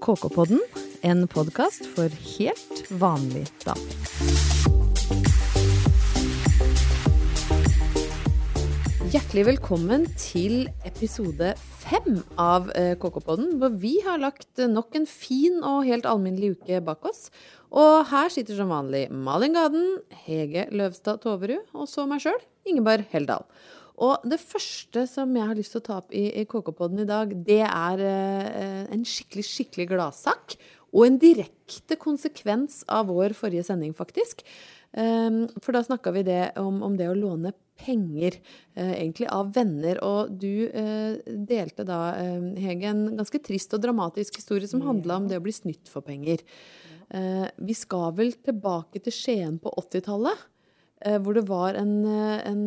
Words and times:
KK-podden, 0.00 0.60
en 1.04 1.26
podkast 1.28 1.84
for 1.92 2.08
helt 2.08 2.78
vanlig 3.02 3.42
damer. 3.60 3.96
Hjertelig 9.12 9.44
velkommen 9.50 10.06
til 10.16 10.70
episode 10.88 11.52
fem 11.82 12.22
av 12.40 12.70
eh, 12.78 12.94
KK-podden, 12.96 13.58
hvor 13.60 13.76
vi 13.82 13.98
har 14.06 14.22
lagt 14.22 14.62
nok 14.72 14.96
en 14.96 15.04
fin 15.10 15.60
og 15.60 15.84
helt 15.90 16.08
alminnelig 16.08 16.54
uke 16.56 16.80
bak 16.86 17.04
oss. 17.10 17.28
Og 17.68 18.08
her 18.08 18.32
sitter 18.32 18.56
som 18.56 18.72
vanlig 18.72 19.04
Malin 19.12 19.58
Gaden, 19.58 19.98
Hege 20.24 20.64
Løvstad 20.72 21.20
Toverud 21.26 21.76
og 21.76 21.90
så 21.92 22.08
meg 22.08 22.24
sjøl, 22.24 22.40
Ingeborg 22.64 23.04
Heldal. 23.12 23.44
Og 24.00 24.24
det 24.24 24.40
første 24.40 25.04
som 25.10 25.32
jeg 25.36 25.48
har 25.50 25.58
lyst 25.58 25.74
til 25.76 25.82
å 25.82 25.86
ta 25.90 25.98
opp 26.00 26.12
i, 26.16 26.24
i 26.40 26.46
KK-podden 26.48 27.02
i 27.02 27.08
dag, 27.08 27.32
det 27.44 27.62
er 27.66 28.04
eh, 28.04 28.84
en 28.94 29.04
skikkelig, 29.04 29.44
skikkelig 29.44 29.90
gladsak. 29.92 30.56
Og 30.90 31.06
en 31.06 31.18
direkte 31.22 31.98
konsekvens 32.00 32.80
av 32.90 33.10
vår 33.12 33.36
forrige 33.38 33.66
sending, 33.68 33.92
faktisk. 33.94 34.42
Um, 34.90 35.44
for 35.62 35.76
da 35.76 35.84
snakka 35.86 36.10
vi 36.16 36.24
det 36.26 36.40
om, 36.58 36.80
om, 36.82 36.96
det 36.98 37.06
å 37.06 37.14
låne 37.14 37.52
penger, 37.78 38.40
uh, 38.74 38.90
egentlig 38.96 39.28
av 39.30 39.52
venner. 39.54 40.00
Og 40.02 40.32
du 40.40 40.66
uh, 40.66 41.20
delte 41.46 41.86
da, 41.86 42.00
uh, 42.18 42.48
Hege, 42.58 42.90
en 42.90 43.04
ganske 43.20 43.42
trist 43.46 43.76
og 43.76 43.84
dramatisk 43.84 44.40
historie 44.40 44.70
som 44.70 44.82
handla 44.82 45.20
om 45.20 45.28
det 45.30 45.38
å 45.38 45.44
bli 45.44 45.54
snytt 45.54 45.90
for 45.92 46.06
penger. 46.06 46.42
vi 47.58 47.74
skal 47.74 48.12
vel 48.14 48.28
tilbake 48.38 49.00
til 49.02 49.12
Skien 49.12 49.56
på 49.58 49.72
80-tallet, 49.80 50.44
hvor 51.24 51.34
det 51.34 51.42
var 51.48 51.74
en, 51.74 52.04
en 52.06 52.60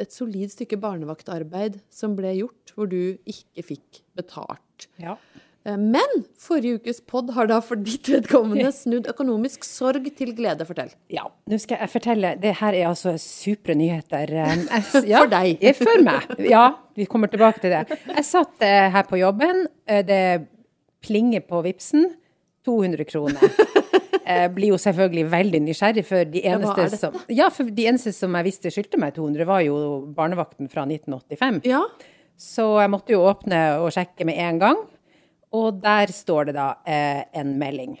et 0.00 0.14
solid 0.14 0.52
stykke 0.52 0.78
barnevaktarbeid 0.82 1.80
som 1.92 2.16
ble 2.18 2.34
gjort, 2.40 2.74
hvor 2.74 2.90
du 2.90 3.16
ikke 3.30 3.66
fikk 3.72 4.04
betalt. 4.18 4.88
Ja. 5.00 5.16
Eh, 5.64 5.76
men 5.80 6.24
forrige 6.40 6.80
ukes 6.80 7.00
pod 7.08 7.30
har 7.36 7.48
da 7.48 7.60
for 7.64 7.80
ditt 7.80 8.08
vedkommende 8.12 8.72
snudd 8.82 9.08
økonomisk 9.10 9.64
sorg 9.66 10.08
til 10.18 10.34
glede. 10.36 10.66
Fortell. 10.68 10.92
Ja, 11.12 11.26
nå 11.50 11.60
skal 11.62 11.80
jeg 11.84 11.92
fortelle. 11.92 12.34
Det 12.40 12.56
her 12.60 12.76
er 12.76 12.90
altså 12.90 13.16
supre 13.20 13.76
nyheter. 13.78 14.34
Eh, 14.44 14.66
ja, 15.12 15.22
for 15.22 15.32
deg. 15.32 15.64
For 15.80 16.04
meg. 16.04 16.34
Ja, 16.50 16.66
vi 16.96 17.08
kommer 17.10 17.32
tilbake 17.32 17.64
til 17.64 17.74
det. 17.74 18.00
Jeg 18.10 18.28
satt 18.28 18.66
eh, 18.66 18.90
her 18.94 19.08
på 19.08 19.20
jobben. 19.20 19.66
Det 19.84 20.24
plinger 21.04 21.44
på 21.44 21.64
Vipsen. 21.64 22.12
200 22.64 23.04
kroner. 23.04 23.50
Jeg 24.24 24.50
blir 24.56 24.72
jo 24.72 24.78
selvfølgelig 24.80 25.24
veldig 25.32 25.60
nysgjerrig, 25.66 26.04
for 26.08 26.32
de 26.32 26.42
eneste, 26.48 26.86
ja, 26.86 26.98
som, 27.00 27.20
ja, 27.28 27.50
for 27.52 27.68
de 27.76 27.86
eneste 27.90 28.12
som 28.16 28.34
jeg 28.38 28.48
visste 28.48 28.72
skyldte 28.72 29.00
meg 29.00 29.14
200, 29.16 29.44
var 29.48 29.60
jo 29.66 29.76
barnevakten 30.16 30.70
fra 30.72 30.86
1985. 30.88 31.60
Ja. 31.68 31.82
Så 32.40 32.66
jeg 32.80 32.90
måtte 32.90 33.14
jo 33.14 33.22
åpne 33.28 33.60
og 33.82 33.92
sjekke 33.94 34.26
med 34.26 34.40
en 34.42 34.58
gang, 34.62 34.82
og 35.54 35.78
der 35.84 36.10
står 36.10 36.50
det 36.50 36.56
da 36.56 36.72
eh, 36.88 37.22
en 37.36 37.54
melding. 37.60 37.98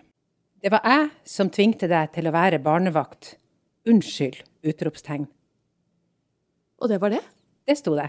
Det 0.64 0.72
var 0.72 0.80
jeg 0.88 1.08
som 1.28 1.52
tvingte 1.52 1.86
deg 1.90 2.10
til 2.14 2.26
å 2.30 2.34
være 2.34 2.58
barnevakt. 2.64 3.34
Unnskyld! 3.84 4.40
Utropstegn. 4.64 5.26
Og 6.80 6.88
det 6.88 6.98
var 7.02 7.12
det? 7.12 7.20
Det 7.68 7.76
sto 7.76 7.92
det. 7.98 8.08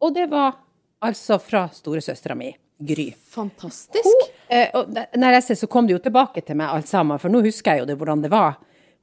Og 0.00 0.14
det 0.14 0.28
var 0.30 0.54
altså 1.02 1.40
fra 1.42 1.64
storesøstera 1.74 2.36
mi. 2.38 2.52
Gry. 2.80 3.10
Fantastisk. 3.34 4.06
Hun, 4.06 4.22
eh, 4.28 4.29
og 4.74 4.90
når 4.90 5.36
jeg 5.36 5.46
ser, 5.46 5.58
så 5.60 5.68
kom 5.70 5.86
det 5.86 5.94
jo 5.94 6.02
tilbake 6.02 6.42
til 6.42 6.58
meg 6.58 6.72
alt 6.74 6.90
sammen, 6.90 7.20
for 7.22 7.32
nå 7.32 7.42
husker 7.44 7.76
jeg 7.76 7.84
jo 7.84 7.90
det 7.90 7.98
hvordan 8.00 8.24
det 8.24 8.32
var. 8.32 8.58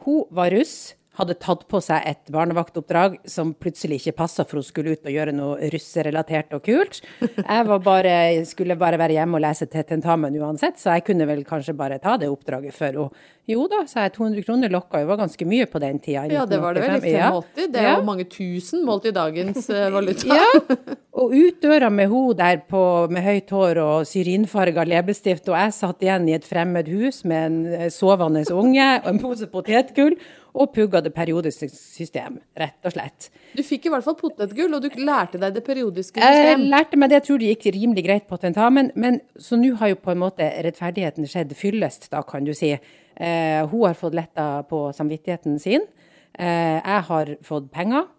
Hun 0.05 0.25
var 0.35 0.51
russ, 0.51 0.95
hadde 1.17 1.37
tatt 1.41 1.65
på 1.69 1.81
seg 1.83 2.03
et 2.05 2.31
barnevaktoppdrag 2.33 3.17
som 3.29 3.53
plutselig 3.57 4.01
ikke 4.01 4.17
passa 4.19 4.45
for 4.45 4.61
hun 4.61 4.67
skulle 4.67 4.95
ut 4.95 5.07
og 5.07 5.15
gjøre 5.15 5.33
noe 5.35 5.69
russerelatert 5.73 6.53
og 6.57 6.65
kult. 6.67 7.01
Jeg 7.21 7.65
bare, 7.85 8.13
skulle 8.49 8.77
bare 8.79 8.99
være 9.01 9.17
hjemme 9.17 9.39
og 9.39 9.43
lese 9.45 9.67
til 9.71 9.85
tentamen 9.87 10.37
uansett, 10.41 10.77
så 10.81 10.97
jeg 10.97 11.07
kunne 11.09 11.27
vel 11.29 11.43
kanskje 11.47 11.75
bare 11.77 11.99
ta 12.03 12.17
det 12.21 12.29
oppdraget 12.31 12.75
for 12.75 12.89
henne. 12.89 13.25
Jo 13.47 13.63
da, 13.71 13.85
sa 13.87 14.03
jeg, 14.03 14.11
200 14.17 14.43
kroner 14.43 14.71
lokka 14.73 14.99
jo 14.99 15.07
var 15.07 15.21
ganske 15.21 15.45
mye 15.47 15.67
på 15.71 15.79
den 15.79 16.01
tida. 16.03 16.25
Ja, 16.27 16.43
det 16.49 16.57
var 16.59 16.75
det 16.75 16.81
vel 16.83 16.97
i 16.97 17.13
85. 17.13 17.13
Ja. 17.15 17.67
Det 17.71 17.79
er 17.79 17.93
jo 17.93 18.07
mange 18.09 18.25
tusen 18.27 18.83
målt 18.87 19.07
i 19.07 19.13
dagens 19.15 19.69
uh, 19.71 19.85
valuta. 19.93 20.35
ja, 20.35 20.95
og 21.17 21.31
ut 21.31 21.61
døra 21.63 21.87
med 21.93 22.11
hun 22.11 22.35
der 22.37 22.59
på, 22.67 22.81
med 23.13 23.23
høyt 23.23 23.53
hår 23.55 23.79
og 23.85 24.09
syrinfarga 24.09 24.83
leppestift, 24.89 25.47
og 25.47 25.55
jeg 25.55 25.77
satt 25.77 26.03
igjen 26.03 26.27
i 26.27 26.35
et 26.35 26.47
fremmed 26.47 26.91
hus 26.91 27.23
med 27.23 27.47
en 27.47 27.57
eh, 27.71 27.87
sovende 27.93 28.43
unge 28.51 28.89
og 28.99 29.09
en 29.13 29.23
pose 29.23 29.47
potetgull 29.51 30.19
og 30.57 30.71
pugga 30.73 31.01
det 31.05 31.13
periodiske 31.13 31.69
system, 31.69 32.39
rett 32.57 32.87
og 32.87 32.95
slett. 32.95 33.29
Du 33.53 33.61
fikk 33.65 33.87
i 33.87 33.91
hvert 33.93 34.05
fall 34.05 34.17
potetgull, 34.17 34.73
og 34.73 34.83
du 34.83 34.89
lærte 34.97 35.39
deg 35.41 35.53
det 35.53 35.63
periodiske 35.65 36.17
system? 36.17 36.47
Jeg 36.47 36.71
lærte 36.73 36.99
meg 36.99 37.11
det, 37.11 37.19
jeg 37.19 37.27
tror 37.27 37.41
det 37.41 37.51
gikk 37.51 37.67
rimelig 37.75 38.05
greit 38.07 38.27
på 38.29 38.39
tentamen, 38.41 38.91
men 38.97 39.21
så 39.39 39.59
nå 39.59 39.75
har 39.77 39.93
jo 39.93 40.01
på 40.01 40.13
en 40.13 40.23
måte 40.23 40.49
rettferdigheten 40.65 41.29
skjedd 41.29 41.53
fyllest, 41.57 42.09
da, 42.13 42.23
kan 42.25 42.47
du 42.47 42.55
si. 42.57 42.73
Eh, 42.73 43.61
hun 43.69 43.85
har 43.85 43.97
fått 43.97 44.17
letta 44.17 44.49
på 44.69 44.87
samvittigheten 44.97 45.59
sin. 45.61 45.85
Eh, 46.33 46.77
jeg 46.81 47.07
har 47.09 47.33
fått 47.45 47.71
penger. 47.73 48.09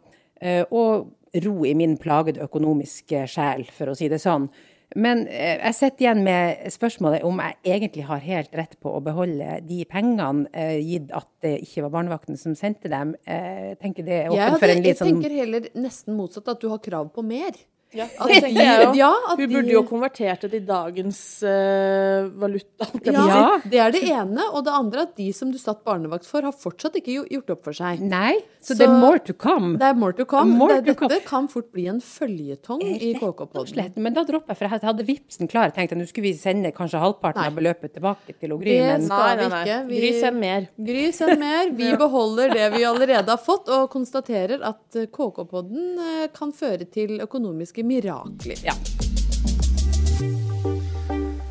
Eh, 0.41 0.65
og 0.71 1.11
ro 1.45 1.55
i 1.67 1.75
min 1.77 1.97
plagede 2.01 2.43
økonomiske 2.47 3.27
sjel, 3.31 3.67
for 3.75 3.93
å 3.93 3.97
si 3.99 4.09
det 4.11 4.21
sånn. 4.23 4.49
Men 4.97 5.27
eh, 5.29 5.59
jeg 5.59 5.77
sitter 5.77 6.05
igjen 6.07 6.23
med 6.25 6.71
spørsmålet 6.73 7.25
om 7.29 7.41
jeg 7.45 7.77
egentlig 7.77 8.07
har 8.09 8.23
helt 8.25 8.55
rett 8.57 8.77
på 8.81 8.95
å 8.97 9.03
beholde 9.05 9.59
de 9.69 9.83
pengene, 9.91 10.49
eh, 10.57 10.79
gitt 10.81 11.13
at 11.17 11.29
det 11.45 11.59
ikke 11.67 11.85
var 11.85 11.93
barnevakten 11.99 12.41
som 12.41 12.55
sendte 12.57 12.89
dem. 12.93 13.13
Jeg 13.29 13.75
eh, 13.75 13.75
tenker 13.83 14.07
det 14.07 14.23
er 14.23 14.33
åpent 14.33 14.63
for 14.63 14.73
en 14.73 14.81
litt 14.85 15.01
sånn 15.01 15.11
Jeg 15.11 15.19
tenker 15.19 15.37
heller 15.43 15.69
nesten 15.77 16.17
motsatt, 16.17 16.49
at 16.55 16.65
du 16.65 16.71
har 16.73 16.81
krav 16.81 17.13
på 17.13 17.27
mer. 17.27 17.53
Ja, 17.97 18.05
det 18.29 18.43
tenker 18.45 18.61
jeg 18.61 18.81
jo. 18.83 18.89
Ja, 18.99 19.13
Hun 19.33 19.49
burde 19.49 19.73
jo 19.73 19.81
konvertert 19.89 20.43
det 20.45 20.51
til 20.53 20.65
dagens 20.69 21.21
uh, 21.41 22.29
valuta. 22.37 22.89
Ja, 23.09 23.57
det 23.65 23.81
er 23.81 23.95
det 23.95 24.03
ene. 24.13 24.45
Og 24.53 24.67
det 24.67 24.75
andre 24.77 25.07
at 25.07 25.15
de 25.17 25.31
som 25.33 25.49
du 25.49 25.57
satt 25.61 25.81
barnevakt 25.89 26.29
for, 26.29 26.45
har 26.45 26.53
fortsatt 26.53 26.99
ikke 27.01 27.23
gjort 27.33 27.55
opp 27.55 27.63
for 27.71 27.79
seg. 27.79 28.03
Nei, 28.05 28.35
så, 28.61 28.75
så 28.75 28.79
det 28.83 28.89
er 28.91 28.99
more 29.01 29.23
to 29.25 29.33
come. 29.33 29.79
Det 29.81 29.89
er 29.89 29.97
more 29.97 30.17
to 30.19 30.27
come. 30.29 30.59
More 30.59 30.77
det, 30.83 30.99
to 30.99 31.09
dette 31.09 31.23
come. 31.23 31.29
kan 31.31 31.49
fort 31.49 31.71
bli 31.73 31.87
en 31.89 32.03
føljetong 32.05 32.85
i 32.85 33.15
KK-podden. 33.17 33.97
Men 33.97 34.19
da 34.19 34.27
dropper 34.29 34.53
jeg, 34.53 34.61
for 34.61 34.69
jeg 34.69 34.85
hadde 34.91 35.09
vipsen 35.09 35.49
klar. 35.49 35.71
Jeg 35.71 35.79
tenkte 35.79 35.97
at 35.97 36.03
nå 36.03 36.11
skulle 36.11 36.29
vi 36.29 36.35
sende 36.37 36.75
kanskje 36.77 37.01
halvparten 37.01 37.41
nei. 37.41 37.49
av 37.49 37.57
beløpet 37.57 37.97
tilbake 37.97 38.37
til 38.37 38.53
Gry. 38.59 38.77
Det 38.77 38.85
men... 38.85 39.09
skal 39.09 39.41
vi 39.41 39.49
ikke. 39.49 39.81
Vi... 39.89 40.03
Gry, 40.03 40.13
send 40.21 40.43
mer. 40.45 40.69
Gry, 40.91 41.07
send 41.17 41.41
mer. 41.41 41.73
Vi 41.81 41.91
beholder 42.05 42.53
det 42.53 42.69
vi 42.77 42.85
allerede 42.85 43.33
har 43.33 43.41
fått, 43.41 43.73
og 43.73 43.89
konstaterer 43.97 44.61
at 44.67 45.01
KK-podden 45.09 46.05
eh, 46.05 46.23
kan 46.37 46.53
føre 46.53 46.85
til 46.93 47.17
økonomiske 47.25 47.78
økonomiske 47.79 47.85
mirakler. 47.85 48.59
Ja. 48.65 48.75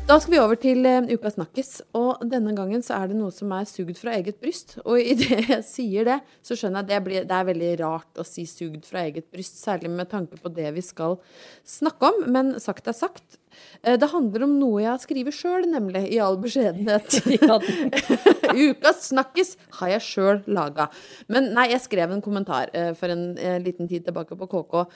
Da 0.08 0.16
skal 0.16 0.32
vi 0.32 0.38
over 0.40 0.56
til 0.56 0.86
uka 0.86 1.30
snakkes. 1.30 1.82
Og 1.94 2.22
denne 2.24 2.54
gangen 2.56 2.82
så 2.82 2.96
er 2.96 3.10
det 3.10 3.18
noe 3.18 3.30
som 3.30 3.52
er 3.52 3.66
sugd 3.68 3.98
fra 4.00 4.14
eget 4.16 4.40
bryst. 4.40 4.78
Og 4.86 5.00
idet 5.00 5.48
jeg 5.52 5.64
sier 5.68 6.08
det, 6.08 6.20
så 6.42 6.56
skjønner 6.56 6.80
jeg 6.80 6.86
at 6.86 6.88
det, 6.88 7.02
blir, 7.04 7.26
det, 7.28 7.36
er 7.36 7.50
veldig 7.50 7.72
rart 7.82 8.20
å 8.20 8.24
si 8.24 8.46
sugd 8.48 8.86
fra 8.88 9.04
eget 9.04 9.28
bryst. 9.30 9.60
Særlig 9.60 9.92
med 9.92 10.08
tanke 10.08 10.40
på 10.40 10.48
det 10.48 10.72
vi 10.78 10.84
skal 10.84 11.18
snakke 11.64 12.08
om. 12.08 12.24
Men 12.32 12.56
sagt 12.60 12.88
er 12.88 12.96
sagt. 12.96 13.36
Eh, 13.82 13.98
det 14.00 14.08
handler 14.14 14.48
om 14.48 14.56
noe 14.56 14.80
jeg 14.80 14.92
har 14.94 15.04
skrevet 15.04 15.36
sjøl, 15.36 15.68
nemlig, 15.68 16.06
i 16.08 16.22
all 16.24 16.40
beskjedenhet. 16.40 17.20
Ukas 18.54 19.08
snakkis 19.10 19.54
har 19.78 19.92
jeg 19.94 20.04
sjøl 20.04 20.42
laga. 20.50 20.88
Men 21.32 21.50
nei, 21.56 21.68
jeg 21.72 21.84
skrev 21.84 22.12
en 22.14 22.22
kommentar 22.24 22.72
uh, 22.74 22.92
for 22.98 23.12
en 23.12 23.30
uh, 23.38 23.56
liten 23.62 23.90
tid 23.90 24.06
tilbake 24.06 24.38
på 24.38 24.48
KK 24.50 24.74
uh, 24.78 24.88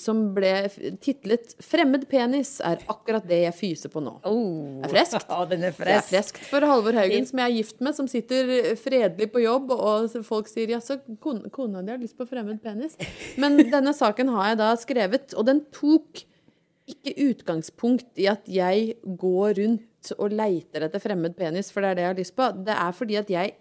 som 0.00 0.24
ble 0.36 0.54
titlet 1.02 1.54
'Fremmed 1.62 2.08
penis 2.10 2.56
er 2.64 2.82
akkurat 2.90 3.26
det 3.28 3.42
jeg 3.44 3.56
fyser 3.58 3.92
på 3.92 4.02
nå'. 4.04 4.16
Oh, 4.28 4.80
er 4.84 4.92
freskt. 4.92 5.28
Oh, 5.28 5.44
den 5.48 5.66
er 5.68 5.76
fresk. 5.76 5.88
Det 5.88 5.98
er 6.00 6.08
freskt 6.10 6.42
for 6.50 6.68
Halvor 6.68 6.98
Haugen, 6.98 7.28
som 7.28 7.42
jeg 7.42 7.50
er 7.50 7.56
gift 7.60 7.80
med, 7.80 7.96
som 7.98 8.10
sitter 8.10 8.74
fredelig 8.80 9.30
på 9.32 9.44
jobb, 9.44 9.72
og 9.76 10.10
folk 10.26 10.50
sier 10.50 10.74
'jaså, 10.74 11.00
kona 11.20 11.82
di 11.82 11.94
har 11.94 12.02
lyst 12.02 12.18
på 12.18 12.28
fremmed 12.28 12.62
penis'. 12.64 12.98
Men 13.40 13.58
denne 13.58 13.94
saken 13.96 14.32
har 14.34 14.52
jeg 14.52 14.62
da 14.62 14.74
skrevet, 14.80 15.34
og 15.38 15.48
den 15.48 15.64
tok 15.74 16.24
ikke 16.92 17.14
utgangspunkt 17.30 18.18
i 18.20 18.26
at 18.30 18.48
jeg 18.50 18.94
går 19.18 19.58
rundt 19.60 19.88
og 20.18 20.34
leiter 20.34 20.88
etter 20.88 21.02
fremmed 21.02 21.36
penis, 21.38 21.70
for 21.72 21.84
det 21.84 21.92
er 21.92 21.98
det 21.98 22.04
jeg 22.04 22.12
har 22.12 22.18
lyst 22.18 22.36
på. 22.38 22.48
Det 22.66 22.74
er 22.74 22.96
fordi 22.96 23.18
at 23.20 23.30
jeg 23.30 23.54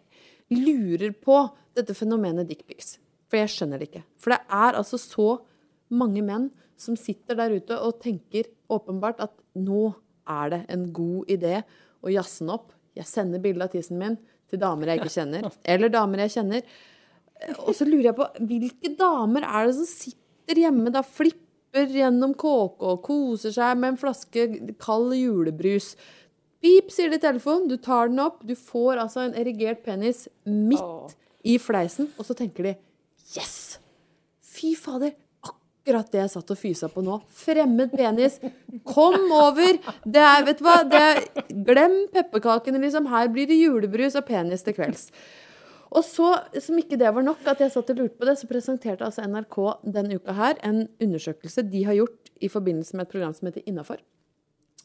lurer 0.51 1.13
på 1.15 1.37
dette 1.77 1.95
fenomenet 1.95 2.49
dickpics. 2.49 2.97
For 3.31 3.39
jeg 3.39 3.53
skjønner 3.53 3.79
det 3.79 3.91
ikke. 3.91 4.03
For 4.19 4.33
det 4.33 4.41
er 4.51 4.79
altså 4.79 4.99
så 4.99 5.29
mange 5.91 6.23
menn 6.25 6.49
som 6.79 6.97
sitter 6.97 7.37
der 7.37 7.53
ute 7.53 7.77
og 7.77 7.99
tenker 8.03 8.49
åpenbart 8.71 9.21
at 9.23 9.33
nå 9.59 9.91
er 10.31 10.53
det 10.53 10.61
en 10.73 10.87
god 10.95 11.29
idé 11.31 11.61
å 12.01 12.11
jazze 12.11 12.43
den 12.43 12.55
opp. 12.55 12.71
Jeg 12.97 13.07
sender 13.07 13.43
bilde 13.43 13.67
av 13.67 13.71
tissen 13.73 13.99
min 14.01 14.17
til 14.51 14.59
damer 14.59 14.91
jeg 14.91 15.01
ikke 15.01 15.13
kjenner, 15.13 15.47
eller 15.73 15.93
damer 15.93 16.25
jeg 16.25 16.35
kjenner. 16.35 16.65
Og 17.63 17.71
så 17.77 17.87
lurer 17.87 18.11
jeg 18.11 18.17
på 18.17 18.27
hvilke 18.49 18.91
damer 18.99 19.47
er 19.47 19.69
det 19.69 19.77
som 19.79 19.87
sitter 19.89 20.61
hjemme 20.65 20.91
da, 20.93 21.03
flipper 21.05 21.93
gjennom 21.95 22.33
KK 22.35 22.97
koser 23.05 23.55
seg 23.55 23.79
med 23.79 23.93
en 23.93 24.01
flaske 24.01 24.47
kald 24.81 25.15
julebrus. 25.15 25.93
Pip, 26.61 26.91
sier 26.93 27.09
det 27.09 27.21
i 27.21 27.25
telefonen. 27.25 27.67
Du 27.71 27.77
tar 27.81 28.11
den 28.11 28.21
opp. 28.21 28.43
Du 28.45 28.53
får 28.55 29.01
altså 29.01 29.25
en 29.25 29.35
erigert 29.37 29.81
penis 29.85 30.27
midt 30.45 30.81
oh. 30.81 31.09
i 31.43 31.57
fleisen, 31.61 32.11
og 32.17 32.27
så 32.27 32.37
tenker 32.37 32.69
de 32.69 32.77
Yes! 33.31 33.79
Fy 34.45 34.75
fader! 34.77 35.15
akkurat 35.81 36.11
det 36.13 36.19
jeg 36.21 36.31
satt 36.35 36.51
og 36.53 36.59
fysa 36.59 36.87
på 36.91 37.01
nå. 37.05 37.17
Fremmed 37.33 37.93
penis. 37.95 38.37
Kom 38.85 39.17
over! 39.33 39.79
Det 40.05 40.21
er, 40.21 40.43
vet 40.45 40.59
du 40.59 40.65
hva, 40.65 40.81
det 40.85 41.01
er, 41.01 41.21
glem 41.65 41.95
pepperkakene, 42.13 42.81
liksom. 42.83 43.09
Her 43.09 43.31
blir 43.33 43.49
det 43.49 43.57
julebrus 43.57 44.17
og 44.19 44.27
penis 44.27 44.61
til 44.65 44.77
kvelds. 44.77 45.09
Og 45.91 46.05
så, 46.07 46.29
som 46.63 46.77
ikke 46.79 46.99
det 47.01 47.09
var 47.11 47.25
nok, 47.25 47.41
at 47.49 47.59
jeg 47.59 47.73
satt 47.73 47.89
og 47.91 47.99
lurte 47.99 48.19
på 48.19 48.29
det, 48.29 48.37
så 48.39 48.47
presenterte 48.47 49.03
altså 49.07 49.25
NRK 49.27 49.57
denne 49.97 50.21
uka 50.21 50.37
her 50.37 50.61
en 50.63 50.85
undersøkelse 51.03 51.65
de 51.67 51.83
har 51.89 51.97
gjort 51.97 52.31
i 52.39 52.49
forbindelse 52.51 52.95
med 52.95 53.07
et 53.07 53.11
program 53.17 53.33
som 53.35 53.49
heter 53.49 53.65
Innafor. 53.67 53.99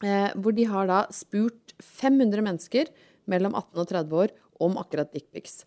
Eh, 0.05 0.33
hvor 0.35 0.53
de 0.57 0.67
har 0.69 0.89
da 0.91 1.05
spurt 1.15 1.66
500 1.83 2.45
mennesker 2.45 2.91
mellom 3.31 3.55
18 3.55 3.83
og 3.83 3.91
30 3.91 4.23
år 4.23 4.35
om 4.63 4.79
akkurat 4.81 5.13
dickpics. 5.13 5.65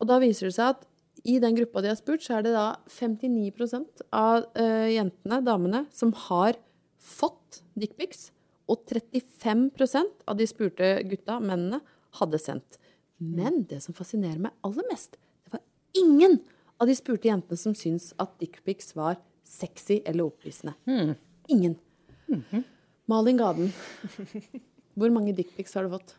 Og 0.00 0.08
da 0.10 0.18
viser 0.22 0.48
det 0.48 0.56
seg 0.56 0.76
at 0.76 0.86
i 1.28 1.38
den 1.42 1.54
gruppa 1.54 1.82
de 1.82 1.90
har 1.92 1.98
spurt, 1.98 2.24
så 2.24 2.38
er 2.38 2.46
det 2.46 2.54
da 2.56 2.66
59 2.90 3.52
av 4.16 4.46
uh, 4.58 4.88
jentene, 4.90 5.40
damene, 5.44 5.84
som 5.94 6.10
har 6.26 6.56
fått 6.98 7.60
dickpics. 7.78 8.30
Og 8.70 8.82
35% 8.88 10.24
av 10.26 10.38
de 10.38 10.46
spurte 10.48 10.94
gutta, 11.06 11.38
mennene, 11.42 11.82
hadde 12.18 12.40
sendt. 12.40 12.80
Men 13.22 13.62
det 13.70 13.82
som 13.84 13.94
fascinerer 13.94 14.40
meg 14.42 14.56
aller 14.66 14.88
mest, 14.90 15.18
det 15.44 15.54
var 15.54 15.62
ingen 15.98 16.40
av 16.82 16.88
de 16.90 16.96
spurte 16.98 17.30
jentene 17.30 17.60
som 17.60 17.76
syntes 17.78 18.10
at 18.22 18.34
dickpics 18.42 18.96
var 18.98 19.20
sexy 19.46 20.00
eller 20.06 20.26
opplysende. 20.26 20.74
Mm. 20.86 21.14
Ingen. 21.48 21.76
Mm 22.28 22.42
-hmm. 22.50 22.62
Malin 23.06 23.36
Gaden, 23.36 23.72
hvor 24.94 25.12
mange 25.14 25.34
dickpics 25.36 25.74
har 25.78 25.86
du 25.86 25.94
fått? 25.94 26.16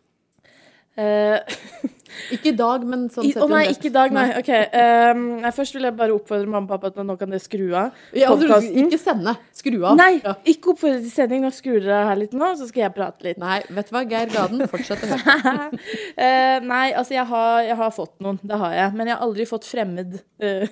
Uh, 0.93 1.41
ikke 2.35 2.51
i 2.51 2.55
dag, 2.57 2.83
men 2.85 3.07
sånn 3.09 3.25
sett. 3.25 3.41
Å 3.41 3.47
nei, 3.49 3.63
ikke 3.73 3.89
i 3.89 3.93
dag, 3.93 4.13
nei. 4.13 4.27
OK. 4.37 4.49
Um, 4.77 5.23
nei, 5.41 5.51
først 5.55 5.73
vil 5.73 5.87
jeg 5.87 5.95
bare 5.97 6.13
oppfordre 6.13 6.45
mamma 6.45 6.67
og 6.67 6.73
pappa 6.75 6.91
til 6.93 7.01
at 7.01 7.09
nå 7.09 7.15
kan 7.17 7.33
dere 7.33 7.41
skru 7.41 7.65
av 7.77 7.95
ja, 8.13 8.29
Ikke 8.29 8.99
sende. 9.01 9.33
Skru 9.57 9.79
av. 9.79 9.97
Nei, 9.97 10.19
ja. 10.19 10.35
ikke 10.53 10.73
oppfordre 10.75 11.01
til 11.01 11.13
sending. 11.13 11.41
Nå 11.45 11.49
skrur 11.55 11.79
dere 11.81 12.03
her 12.11 12.19
litt 12.21 12.35
nå, 12.37 12.51
så 12.59 12.67
skal 12.69 12.85
jeg 12.85 12.95
prate 12.97 13.25
litt. 13.25 13.39
Nei, 13.41 13.59
vet 13.73 13.89
du 13.89 13.95
hva, 13.95 14.03
Geir 14.11 14.33
Gaden, 14.33 14.65
fortsett 14.69 15.01
å 15.01 15.09
høre. 15.13 15.53
uh, 15.73 16.57
nei, 16.73 16.85
altså 16.91 17.17
jeg 17.17 17.25
har, 17.31 17.63
jeg 17.65 17.79
har, 17.81 17.95
fått 17.97 18.13
noen, 18.25 18.37
det 18.45 18.61
har 18.61 18.77
jeg. 18.77 18.95
Men 18.99 19.09
jeg 19.09 19.17
har 19.17 19.25
aldri 19.27 19.49
fått 19.49 19.69
fremmed 19.69 20.19
uh, 20.45 20.67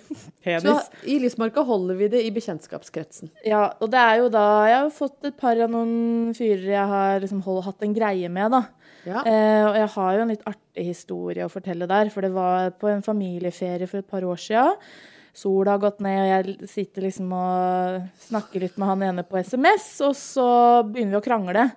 penis. 0.46 0.70
Så 0.70 1.10
i 1.10 1.18
Lismarka 1.24 1.66
holder 1.66 1.98
vi 1.98 2.12
det 2.14 2.22
i 2.28 2.30
bekjentskapskretsen. 2.36 3.34
Ja, 3.48 3.72
og 3.82 3.90
det 3.94 4.02
er 4.02 4.22
jo 4.22 4.30
da 4.32 4.46
Jeg 4.70 4.78
har 4.78 4.94
fått 4.94 5.26
et 5.32 5.38
par 5.40 5.58
av 5.58 5.74
noen 5.74 6.36
fyrer 6.38 6.70
jeg 6.76 6.88
har 6.94 7.22
liksom 7.24 7.42
hold, 7.46 7.64
hatt 7.66 7.82
en 7.86 7.98
greie 7.98 8.30
med, 8.30 8.54
da. 8.54 8.62
Ja. 9.08 9.24
Eh, 9.26 9.64
og 9.68 9.78
jeg 9.80 9.90
har 9.96 10.16
jo 10.16 10.26
en 10.26 10.34
litt 10.34 10.44
artig 10.50 10.86
historie 10.88 11.46
å 11.46 11.52
fortelle 11.52 11.88
der, 11.90 12.12
for 12.14 12.26
det 12.26 12.34
var 12.36 12.74
på 12.80 12.92
en 12.92 13.06
familieferie 13.06 13.90
for 13.90 14.02
et 14.02 14.10
par 14.10 14.26
år 14.28 14.42
sia. 14.42 14.68
Sola 15.34 15.78
har 15.78 15.84
gått 15.84 16.02
ned, 16.04 16.20
og 16.20 16.32
jeg 16.32 16.72
sitter 16.72 17.08
liksom 17.08 17.32
og 17.38 18.10
snakker 18.28 18.66
litt 18.66 18.76
med 18.82 18.92
han 18.92 19.08
ene 19.08 19.24
på 19.28 19.40
SMS, 19.40 19.94
og 20.04 20.18
så 20.20 20.50
begynner 20.88 21.16
vi 21.16 21.22
å 21.22 21.26
krangle. 21.26 21.70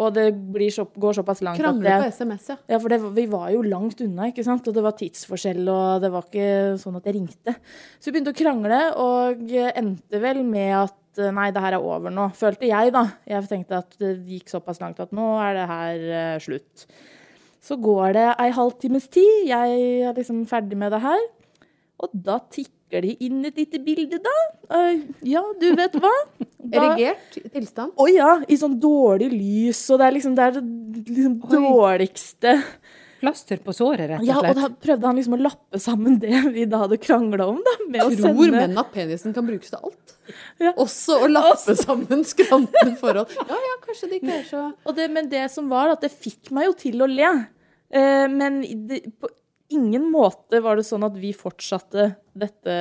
Og 0.00 0.14
det 0.16 0.30
så, 0.72 0.86
går 0.88 1.18
såpass 1.18 1.42
langt 1.44 1.60
Krangle 1.60 1.90
at 1.90 2.00
det, 2.00 2.06
på 2.06 2.22
SMS, 2.22 2.46
ja. 2.48 2.56
ja 2.72 2.78
for 2.80 2.92
det, 2.92 2.98
vi 3.12 3.26
var 3.28 3.50
jo 3.52 3.60
langt 3.66 4.00
unna, 4.00 4.30
ikke 4.30 4.44
sant. 4.46 4.64
Og 4.64 4.76
det 4.76 4.84
var 4.86 4.96
tidsforskjell, 4.96 5.66
og 5.68 6.00
det 6.00 6.10
var 6.14 6.24
ikke 6.30 6.48
sånn 6.80 6.96
at 6.96 7.08
jeg 7.10 7.18
ringte. 7.18 7.56
Så 7.98 8.08
vi 8.08 8.14
begynte 8.14 8.32
å 8.32 8.38
krangle, 8.38 8.80
og 9.02 9.52
endte 9.52 10.22
vel 10.22 10.40
med 10.48 10.78
at 10.78 10.96
Eh, 11.20 11.32
nei, 11.34 11.50
det 11.52 11.62
her 11.62 11.76
er 11.76 11.84
over 11.84 12.12
nå. 12.12 12.28
Følte 12.36 12.68
jeg, 12.70 12.92
da. 12.94 13.04
Jeg 13.28 13.48
tenkte 13.50 13.80
at 13.82 13.96
det 14.00 14.14
gikk 14.28 14.52
såpass 14.52 14.80
langt 14.80 15.00
at 15.02 15.12
nå 15.16 15.34
er 15.44 15.58
det 15.58 15.66
her 15.68 16.06
uh, 16.12 16.36
slutt. 16.40 16.86
Så 17.62 17.76
går 17.78 18.14
det 18.16 18.28
ei 18.42 18.48
halvtimes 18.56 19.10
tid. 19.12 19.48
Jeg 19.50 19.82
er 20.08 20.16
liksom 20.16 20.44
ferdig 20.50 20.78
med 20.80 20.94
det 20.94 21.02
her. 21.04 21.26
Og 22.02 22.14
da 22.26 22.38
tikker 22.50 23.04
de 23.04 23.12
inn 23.24 23.44
et 23.46 23.60
lite 23.60 23.80
bilde, 23.84 24.18
da. 24.24 24.38
Uh, 24.72 25.04
ja, 25.28 25.44
du 25.60 25.68
vet 25.78 26.00
hva. 26.00 26.14
Da, 26.62 26.78
Erigert 26.78 27.34
tilstand? 27.50 27.90
Å 27.98 28.04
ja. 28.06 28.36
I 28.46 28.54
sånn 28.54 28.76
dårlig 28.80 29.32
lys. 29.32 29.80
Og 29.90 29.98
det 29.98 30.06
er 30.06 30.14
liksom 30.14 30.36
det, 30.38 30.44
er 30.46 30.60
det 30.60 31.08
liksom 31.10 31.32
dårligste 31.50 32.52
plaster 33.22 33.60
på 33.62 33.74
såret, 33.76 34.08
rett 34.10 34.18
og 34.18 34.26
slett. 34.26 34.30
Ja, 34.32 34.50
og 34.50 34.58
da 34.58 34.68
prøvde 34.82 35.08
han 35.08 35.18
liksom 35.18 35.36
å 35.36 35.40
lappe 35.40 35.80
sammen 35.82 36.18
det 36.22 36.34
vi 36.56 36.66
da 36.70 36.82
hadde 36.84 36.98
krangla 37.02 37.46
om. 37.52 37.60
da, 37.62 37.76
med 37.86 38.02
Tror 38.02 38.16
å 38.16 38.26
sende... 38.26 38.48
menn 38.56 38.82
at 38.82 38.90
penisen 38.94 39.36
kan 39.36 39.46
brukes 39.46 39.70
til 39.72 39.78
alt? 39.78 40.16
Ja. 40.62 40.72
Også 40.74 41.20
å 41.22 41.28
lappe 41.30 41.76
sammen 41.78 42.24
skrantende 42.26 42.96
forhold. 43.00 43.30
Ja, 43.38 43.60
ja, 43.68 43.76
kanskje 43.86 44.10
det 44.10 44.20
ikke 44.20 44.38
er 44.40 44.48
så 44.48 44.64
det, 44.98 45.08
Men 45.14 45.30
det 45.32 45.44
som 45.54 45.70
var, 45.72 45.94
at 45.94 46.02
det 46.04 46.12
fikk 46.14 46.50
meg 46.54 46.70
jo 46.70 46.74
til 46.82 47.04
å 47.04 47.10
le. 47.10 47.30
Eh, 47.92 48.26
men 48.32 48.62
det, 48.88 49.04
på 49.20 49.30
ingen 49.72 50.10
måte 50.12 50.60
var 50.64 50.78
det 50.78 50.86
sånn 50.88 51.06
at 51.06 51.16
vi 51.18 51.32
fortsatte 51.36 52.12
dette 52.36 52.76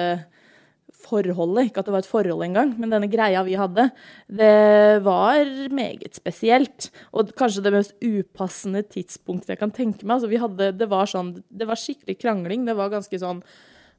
forholdet. 1.03 1.69
Ikke 1.69 1.83
at 1.83 1.89
det 1.89 1.95
var 1.95 2.05
et 2.05 2.09
forhold 2.09 2.45
engang, 2.45 2.73
men 2.79 2.93
denne 2.93 3.09
greia 3.11 3.43
vi 3.47 3.57
hadde, 3.59 3.89
det 4.31 5.03
var 5.05 5.53
meget 5.73 6.17
spesielt. 6.19 6.89
Og 7.11 7.33
kanskje 7.37 7.65
det 7.65 7.75
mest 7.75 7.95
upassende 8.01 8.83
tidspunktet 8.87 9.55
jeg 9.55 9.61
kan 9.61 9.75
tenke 9.75 10.05
meg. 10.05 10.19
Altså, 10.19 10.43
hadde, 10.45 10.71
det, 10.79 10.89
var 10.91 11.09
sånn, 11.09 11.37
det 11.49 11.69
var 11.69 11.79
skikkelig 11.79 12.17
krangling. 12.21 12.67
Det 12.69 12.77
var 12.79 12.93
ganske 12.93 13.21
sånn 13.21 13.45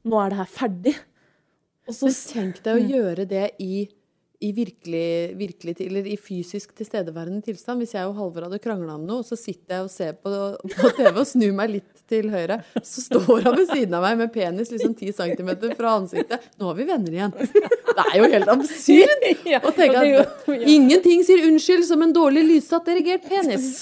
Nå 0.03 0.17
er 0.19 0.33
det 0.33 0.35
her 0.41 0.47
ferdig. 0.51 0.91
Så, 1.87 2.09
men 2.09 2.15
tenk 2.27 2.57
deg 2.65 2.73
å 2.75 2.81
mm. 2.81 2.89
gjøre 2.91 3.25
det 3.27 3.45
i 3.63 3.85
i 4.43 4.51
virkelig, 4.51 5.35
virkelig, 5.39 5.75
eller 5.85 6.07
i 6.07 6.17
fysisk 6.19 6.73
tilstedeværende 6.75 7.41
tilstand. 7.45 7.79
Hvis 7.79 7.93
jeg 7.95 8.09
og 8.09 8.17
Halvor 8.17 8.47
hadde 8.47 8.59
krangla 8.63 8.97
om 8.97 9.05
noe, 9.07 9.23
så 9.23 9.37
sitter 9.39 9.77
jeg 9.77 9.85
og 9.85 9.91
ser 9.93 10.17
på, 10.19 10.33
på, 10.73 10.91
TV 10.97 11.11
og 11.13 11.27
snur 11.29 11.53
meg 11.55 11.71
litt 11.77 12.01
til 12.11 12.27
høyre, 12.33 12.59
så 12.83 13.05
står 13.05 13.47
han 13.47 13.55
ved 13.55 13.71
siden 13.71 13.95
av 13.95 14.03
meg 14.03 14.19
med 14.19 14.33
penis 14.33 14.73
liksom 14.73 14.97
10 14.99 15.15
cm 15.15 15.53
fra 15.77 15.95
ansiktet. 16.01 16.49
Nå 16.59 16.73
er 16.73 16.79
vi 16.81 16.89
venner 16.91 17.15
igjen. 17.15 17.33
Det 17.39 18.05
er 18.09 18.19
jo 18.19 18.29
helt 18.35 18.51
absurd 18.51 19.25
å 19.63 19.73
tenke 19.77 20.03
at 20.25 20.51
ingenting 20.59 21.23
sier 21.23 21.47
unnskyld 21.47 21.87
som 21.87 22.03
en 22.03 22.13
dårlig 22.15 22.43
lyssatt 22.49 22.91
erigert 22.91 23.27
penis. 23.29 23.79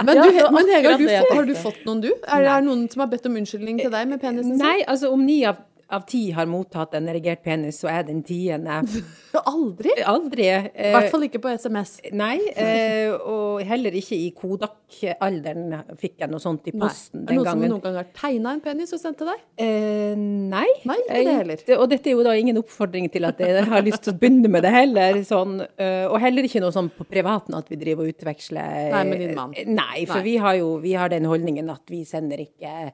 Men, 0.00 0.16
du, 0.16 0.28
men 0.54 0.70
Hege, 0.74 0.90
har 0.90 0.98
du, 0.98 1.08
har 1.36 1.46
du 1.46 1.56
fått 1.60 1.82
noen, 1.86 2.02
du? 2.02 2.10
Er 2.24 2.46
det 2.46 2.60
noen 2.66 2.86
som 2.90 3.04
har 3.04 3.10
bedt 3.12 3.26
om 3.28 3.36
unnskyldning 3.38 3.82
til 3.82 3.92
deg 3.92 4.10
med 4.10 4.22
penisen 4.22 4.56
sin? 4.56 4.62
Nei, 4.64 4.80
altså 4.88 5.12
om 5.14 5.22
ni 5.26 5.42
av 5.46 5.60
av 5.94 6.06
ti 6.08 6.22
har 6.34 6.48
mottatt 6.50 6.94
en 6.98 7.08
erigert 7.10 7.42
penis, 7.44 7.80
så 7.82 7.90
er 7.92 8.06
den 8.08 8.22
tiende 8.26 8.80
Aldri? 9.50 9.92
Aldri. 10.06 10.46
I 10.50 10.92
hvert 10.94 11.10
fall 11.12 11.24
ikke 11.26 11.40
på 11.42 11.52
SMS. 11.54 11.96
Nei, 12.16 12.36
eh, 12.58 13.12
og 13.14 13.60
heller 13.66 13.94
ikke 13.98 14.16
i 14.18 14.30
Kodak-alderen 14.36 15.74
fikk 16.00 16.18
jeg 16.22 16.30
noe 16.32 16.42
sånt 16.42 16.66
i 16.70 16.74
posten 16.74 17.22
nei. 17.22 17.36
den 17.36 17.44
gangen. 17.46 17.46
Er 17.46 17.46
det 17.46 17.46
noen 17.46 17.50
som 17.52 17.74
noen 17.74 17.84
gang 17.84 17.98
har 18.00 18.08
tegna 18.16 18.54
en 18.56 18.62
penis 18.64 18.94
og 18.96 19.02
sendt 19.02 19.20
til 19.22 19.30
deg? 19.30 19.44
Eh, 19.62 20.16
nei. 20.16 20.66
Nei, 20.88 20.98
ikke 21.04 21.20
det 21.28 21.36
heller. 21.36 21.64
og 21.78 21.86
dette 21.92 22.10
er 22.10 22.18
jo 22.18 22.26
da 22.26 22.34
ingen 22.38 22.60
oppfordring 22.60 23.06
til 23.14 23.28
at 23.28 23.40
jeg 23.42 23.66
har 23.70 23.86
lyst 23.86 24.04
til 24.06 24.14
å 24.14 24.20
begynne 24.20 24.50
med 24.52 24.66
det 24.66 24.74
heller. 24.74 25.22
Sånn, 25.26 25.60
uh, 25.62 26.06
og 26.10 26.18
heller 26.22 26.46
ikke 26.48 26.62
noe 26.64 26.74
sånn 26.74 26.90
på 26.94 27.06
privaten 27.08 27.56
at 27.58 27.70
vi 27.70 27.78
driver 27.80 28.06
og 28.06 28.14
utveksler 28.14 28.90
Nei, 28.96 29.06
med 29.08 29.24
din 29.24 29.36
mann. 29.38 29.54
Nei, 29.54 30.04
for 30.06 30.20
nei. 30.20 30.26
vi 30.26 30.36
har 30.42 30.58
jo 30.58 30.74
vi 30.82 30.96
har 30.98 31.12
den 31.12 31.28
holdningen 31.30 31.70
at 31.72 31.86
vi 31.90 32.02
sender 32.08 32.42
ikke 32.42 32.92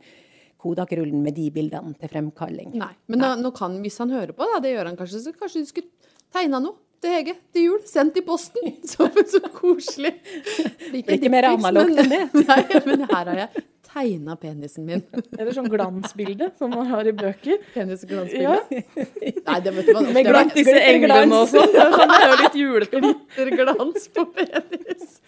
Kodak-rullen 0.66 1.22
med 1.22 1.38
de 1.38 1.46
bildene 1.54 1.94
til 2.00 2.10
fremkalling. 2.10 2.72
Nei, 2.74 2.90
Men 3.06 3.22
Nei. 3.22 3.30
Nå, 3.36 3.46
nå 3.46 3.54
kan, 3.54 3.78
hvis 3.84 4.00
han 4.02 4.10
hører 4.14 4.34
på, 4.34 4.48
da, 4.50 4.58
det 4.64 4.74
gjør 4.74 4.90
han 4.90 4.98
kanskje, 4.98 5.22
så 5.28 5.34
kanskje 5.36 5.62
du 5.62 5.70
skulle 5.70 6.12
tegna 6.34 6.58
noe 6.62 6.74
til 7.02 7.12
Hege 7.12 7.36
til 7.54 7.68
jul. 7.68 7.78
Sendt 7.86 8.18
i 8.18 8.24
posten. 8.26 8.74
Så, 8.90 9.06
så 9.28 9.40
koselig. 9.52 10.14
Ikke, 10.56 11.06
det 11.06 11.18
ikke 11.20 11.32
mer 11.32 11.50
analogt 11.52 12.02
enn 12.02 12.12
det. 12.12 12.22
Nei, 12.48 12.60
men 12.86 13.04
her 13.10 13.30
har 13.30 13.40
jeg 13.44 13.64
tegna 13.86 14.36
penisen 14.40 14.86
min. 14.88 15.04
Eller 15.36 15.52
sånn 15.56 15.68
glansbilde 15.72 16.50
som 16.58 16.72
man 16.74 16.88
har 16.90 17.08
i 17.08 17.12
bøker. 17.16 17.60
Penisglansbilde? 17.74 18.80
Ja. 18.80 19.06
Nei, 19.46 19.58
det 19.64 19.74
vet 19.76 19.88
du 19.88 19.92
hva. 19.96 20.02
Med 20.16 20.28
glans, 20.28 20.56
disse 20.56 20.76
englene 20.88 21.42
og 21.42 21.52
sånn. 21.52 21.72
Det 21.76 22.18
er 22.18 22.26
jo 22.32 22.40
litt 22.42 22.58
julete. 22.60 23.02
Glitterglans 23.04 24.10
på 24.16 24.26
penis. 24.36 25.20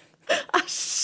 Æsj! 0.62 0.99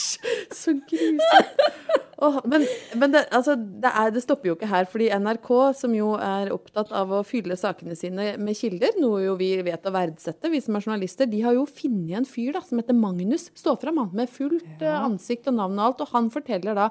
Så 0.57 0.73
grusomt. 0.89 2.04
Oh, 2.25 2.39
men, 2.49 2.63
men 2.97 3.13
det, 3.13 3.25
altså, 3.35 3.57
det, 3.59 3.91
er, 3.91 4.13
det, 4.15 4.23
stopper 4.25 4.49
jo 4.49 4.55
ikke 4.57 4.69
her, 4.71 4.87
fordi 4.89 5.11
NRK, 5.13 5.51
som 5.77 5.93
jo 5.97 6.15
er 6.17 6.53
opptatt 6.55 6.93
av 6.97 7.13
å 7.13 7.21
fylle 7.27 7.57
sakene 7.61 7.97
sine 7.99 8.35
med 8.41 8.57
kilder, 8.57 8.97
noe 9.03 9.25
jo 9.27 9.35
vi 9.41 9.51
vet 9.67 9.85
å 9.85 9.93
verdsette, 9.93 10.49
vi 10.53 10.63
som 10.65 10.79
er 10.79 10.87
journalister, 10.87 11.29
de 11.29 11.43
har 11.45 11.57
jo 11.59 11.67
funnet 11.69 12.17
en 12.21 12.29
fyr 12.29 12.55
da, 12.57 12.63
som 12.65 12.81
heter 12.81 12.97
Magnus. 12.97 13.51
Står 13.59 13.77
fram 13.83 14.01
med 14.17 14.33
fullt 14.33 14.83
ja. 14.83 14.97
uh, 14.97 15.07
ansikt 15.11 15.51
og 15.51 15.59
navn 15.59 15.79
og 15.79 15.87
alt. 15.91 16.03
Og 16.07 16.15
han 16.15 16.33
forteller 16.33 16.79
da 16.79 16.89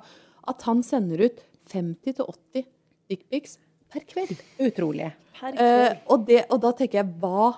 at 0.52 0.66
han 0.68 0.84
sender 0.86 1.26
ut 1.26 1.44
50-80 1.72 2.68
dickpics 3.12 3.58
per 3.92 4.06
kveld. 4.10 4.38
Utrolig. 4.62 5.12
Per 5.40 5.56
kveld. 5.56 5.62
Uh, 5.64 6.14
og, 6.14 6.28
det, 6.30 6.44
og 6.50 6.62
da 6.64 6.74
tenker 6.78 7.02
jeg, 7.02 7.14
hva 7.24 7.54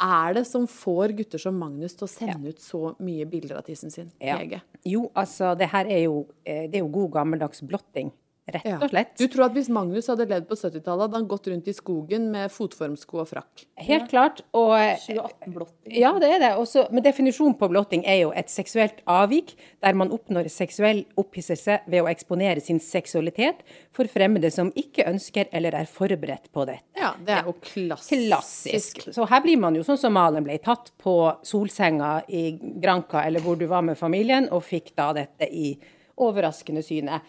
er 0.00 0.34
det 0.38 0.44
som 0.48 0.66
får 0.70 1.14
gutter 1.18 1.42
som 1.42 1.58
Magnus 1.60 1.96
til 1.96 2.06
å 2.06 2.10
sende 2.10 2.50
ja. 2.50 2.54
ut 2.54 2.62
så 2.64 2.80
mye 3.02 3.26
bilder 3.28 3.60
av 3.60 3.66
tissen 3.68 3.92
sin? 3.92 4.10
Ja. 4.22 4.38
Jo, 4.86 5.08
altså, 5.18 5.52
det 5.58 5.70
her 5.72 5.90
er 5.90 6.04
jo, 6.06 6.24
eh, 6.44 6.66
det 6.70 6.80
er 6.80 6.84
jo 6.84 6.92
god 6.94 7.12
gammeldags 7.18 7.62
blotting. 7.66 8.12
Rett 8.54 8.64
Ja. 8.68 8.78
og 8.82 8.90
slett. 8.90 9.12
Du 9.18 9.26
tror 9.28 9.44
at 9.46 9.52
hvis 9.56 9.68
Magnus 9.72 10.06
hadde 10.10 10.26
levd 10.30 10.46
på 10.50 10.56
70-tallet, 10.58 11.06
hadde 11.06 11.18
han 11.18 11.28
gått 11.28 11.46
rundt 11.50 11.68
i 11.68 11.74
skogen 11.76 12.30
med 12.32 12.50
fotformsko 12.52 13.20
og 13.22 13.28
frakk? 13.30 13.64
Helt 13.78 14.08
klart. 14.10 14.42
Og 14.52 14.74
2018-blotting. 15.06 15.96
Ja, 15.98 16.12
det 16.18 16.30
er 16.34 16.38
det. 16.42 16.50
Også, 16.60 16.86
men 16.92 17.02
definisjonen 17.04 17.56
på 17.58 17.68
blotting 17.70 18.04
er 18.08 18.20
jo 18.24 18.32
et 18.36 18.50
seksuelt 18.52 19.00
avvik 19.10 19.54
der 19.82 19.94
man 19.98 20.10
oppnår 20.14 20.48
seksuell 20.52 21.04
opphisselse 21.20 21.80
ved 21.86 22.02
å 22.04 22.08
eksponere 22.10 22.60
sin 22.64 22.80
seksualitet 22.80 23.62
for 23.96 24.08
fremmede 24.10 24.50
som 24.54 24.72
ikke 24.78 25.06
ønsker 25.10 25.48
eller 25.52 25.74
er 25.80 25.88
forberedt 25.90 26.50
på 26.54 26.66
det. 26.68 26.78
Ja, 26.98 27.12
det 27.24 27.38
er 27.40 27.44
jo 27.48 27.54
klassisk. 27.60 28.26
Klassisk. 28.28 29.02
Så 29.14 29.26
her 29.30 29.40
blir 29.44 29.58
man 29.60 29.74
jo 29.78 29.82
sånn 29.86 29.98
som 30.00 30.12
Malen 30.16 30.44
ble 30.46 30.58
tatt 30.62 30.92
på 31.00 31.14
solsenga 31.46 32.20
i 32.28 32.50
Granca, 32.82 33.24
eller 33.26 33.40
hvor 33.44 33.56
du 33.58 33.66
var 33.70 33.82
med 33.86 33.98
familien, 33.98 34.48
og 34.52 34.62
fikk 34.66 34.92
da 34.98 35.12
dette 35.16 35.46
i 35.50 35.74
overraskende 36.20 36.82
syne. 36.84 37.20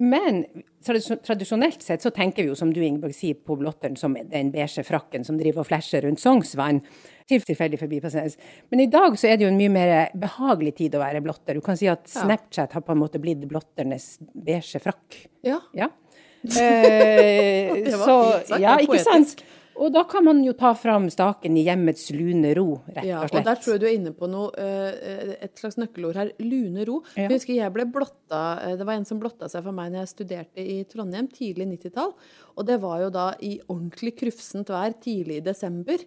Men 0.00 0.44
tradisjonelt 0.84 1.82
sett 1.84 2.00
så 2.02 2.10
tenker 2.10 2.42
vi 2.42 2.48
jo, 2.48 2.56
som 2.56 2.70
du 2.72 2.80
Ingeborg 2.80 3.12
sier, 3.12 3.36
på 3.36 3.56
blotteren 3.60 3.98
som 4.00 4.14
den 4.16 4.48
beige 4.54 4.80
frakken 4.86 5.26
som 5.26 5.36
driver 5.36 5.60
og 5.60 5.68
flasher 5.68 6.06
rundt 6.06 6.22
Sognsvann. 6.22 6.80
Til 7.28 7.44
tilfeldig 7.46 7.78
forbipasserende. 7.78 8.48
Men 8.72 8.80
i 8.82 8.88
dag 8.90 9.18
så 9.20 9.28
er 9.28 9.36
det 9.38 9.44
jo 9.44 9.50
en 9.52 9.60
mye 9.60 9.70
mer 9.70 9.92
behagelig 10.18 10.72
tid 10.80 10.96
å 10.96 11.02
være 11.04 11.20
blotter. 11.22 11.60
Du 11.60 11.62
kan 11.62 11.76
si 11.78 11.86
at 11.92 12.08
Snapchat 12.10 12.72
har 12.74 12.82
på 12.86 12.96
en 12.96 13.02
måte 13.02 13.20
blitt 13.22 13.44
blotternes 13.50 14.14
beige 14.32 14.80
frakk. 14.82 15.24
Ja. 15.46 15.60
Ja. 15.76 15.90
Eh, 16.40 17.74
Det 17.84 17.98
var 18.00 18.06
så, 18.08 18.14
fint 18.32 18.46
sagt, 18.48 18.62
ja, 18.62 18.78
ikke 18.80 19.02
sant? 19.04 19.42
Og 19.80 19.92
da 19.94 20.02
kan 20.08 20.24
man 20.26 20.42
jo 20.44 20.52
ta 20.58 20.74
fram 20.76 21.06
staken 21.12 21.56
i 21.56 21.64
hjemmets 21.64 22.10
lune 22.12 22.52
ro, 22.58 22.82
rett 22.90 23.06
Ja, 23.08 23.22
og 23.24 23.32
og 23.32 23.46
der 23.46 23.60
tror 23.60 23.74
jeg 23.74 23.80
du 23.80 23.86
er 23.88 23.94
inne 23.96 24.12
på 24.16 24.28
noe, 24.28 24.50
eh, 24.60 25.36
et 25.46 25.56
slags 25.56 25.78
nøkkelord 25.80 26.18
her. 26.20 26.32
Lune 26.44 26.84
ro. 26.88 26.98
Ja. 27.14 27.24
Jeg 27.24 27.38
husker 27.38 27.56
jeg 27.56 27.72
ble 27.72 27.86
blotta, 27.88 28.42
eh, 28.64 28.76
Det 28.76 28.86
var 28.86 28.98
en 28.98 29.08
som 29.08 29.20
blotta 29.22 29.48
seg 29.48 29.64
for 29.64 29.72
meg 29.72 29.92
når 29.92 30.04
jeg 30.04 30.12
studerte 30.12 30.60
i 30.60 30.84
Trondheim, 30.84 31.28
tidlig 31.32 31.66
90-tall. 31.72 32.12
Og 32.56 32.66
det 32.66 32.80
var 32.82 33.00
jo 33.06 33.10
da 33.14 33.30
i 33.40 33.58
ordentlig 33.68 34.16
krufsent 34.20 34.68
vær 34.68 34.92
tidlig 35.00 35.40
i 35.40 35.46
desember. 35.48 36.04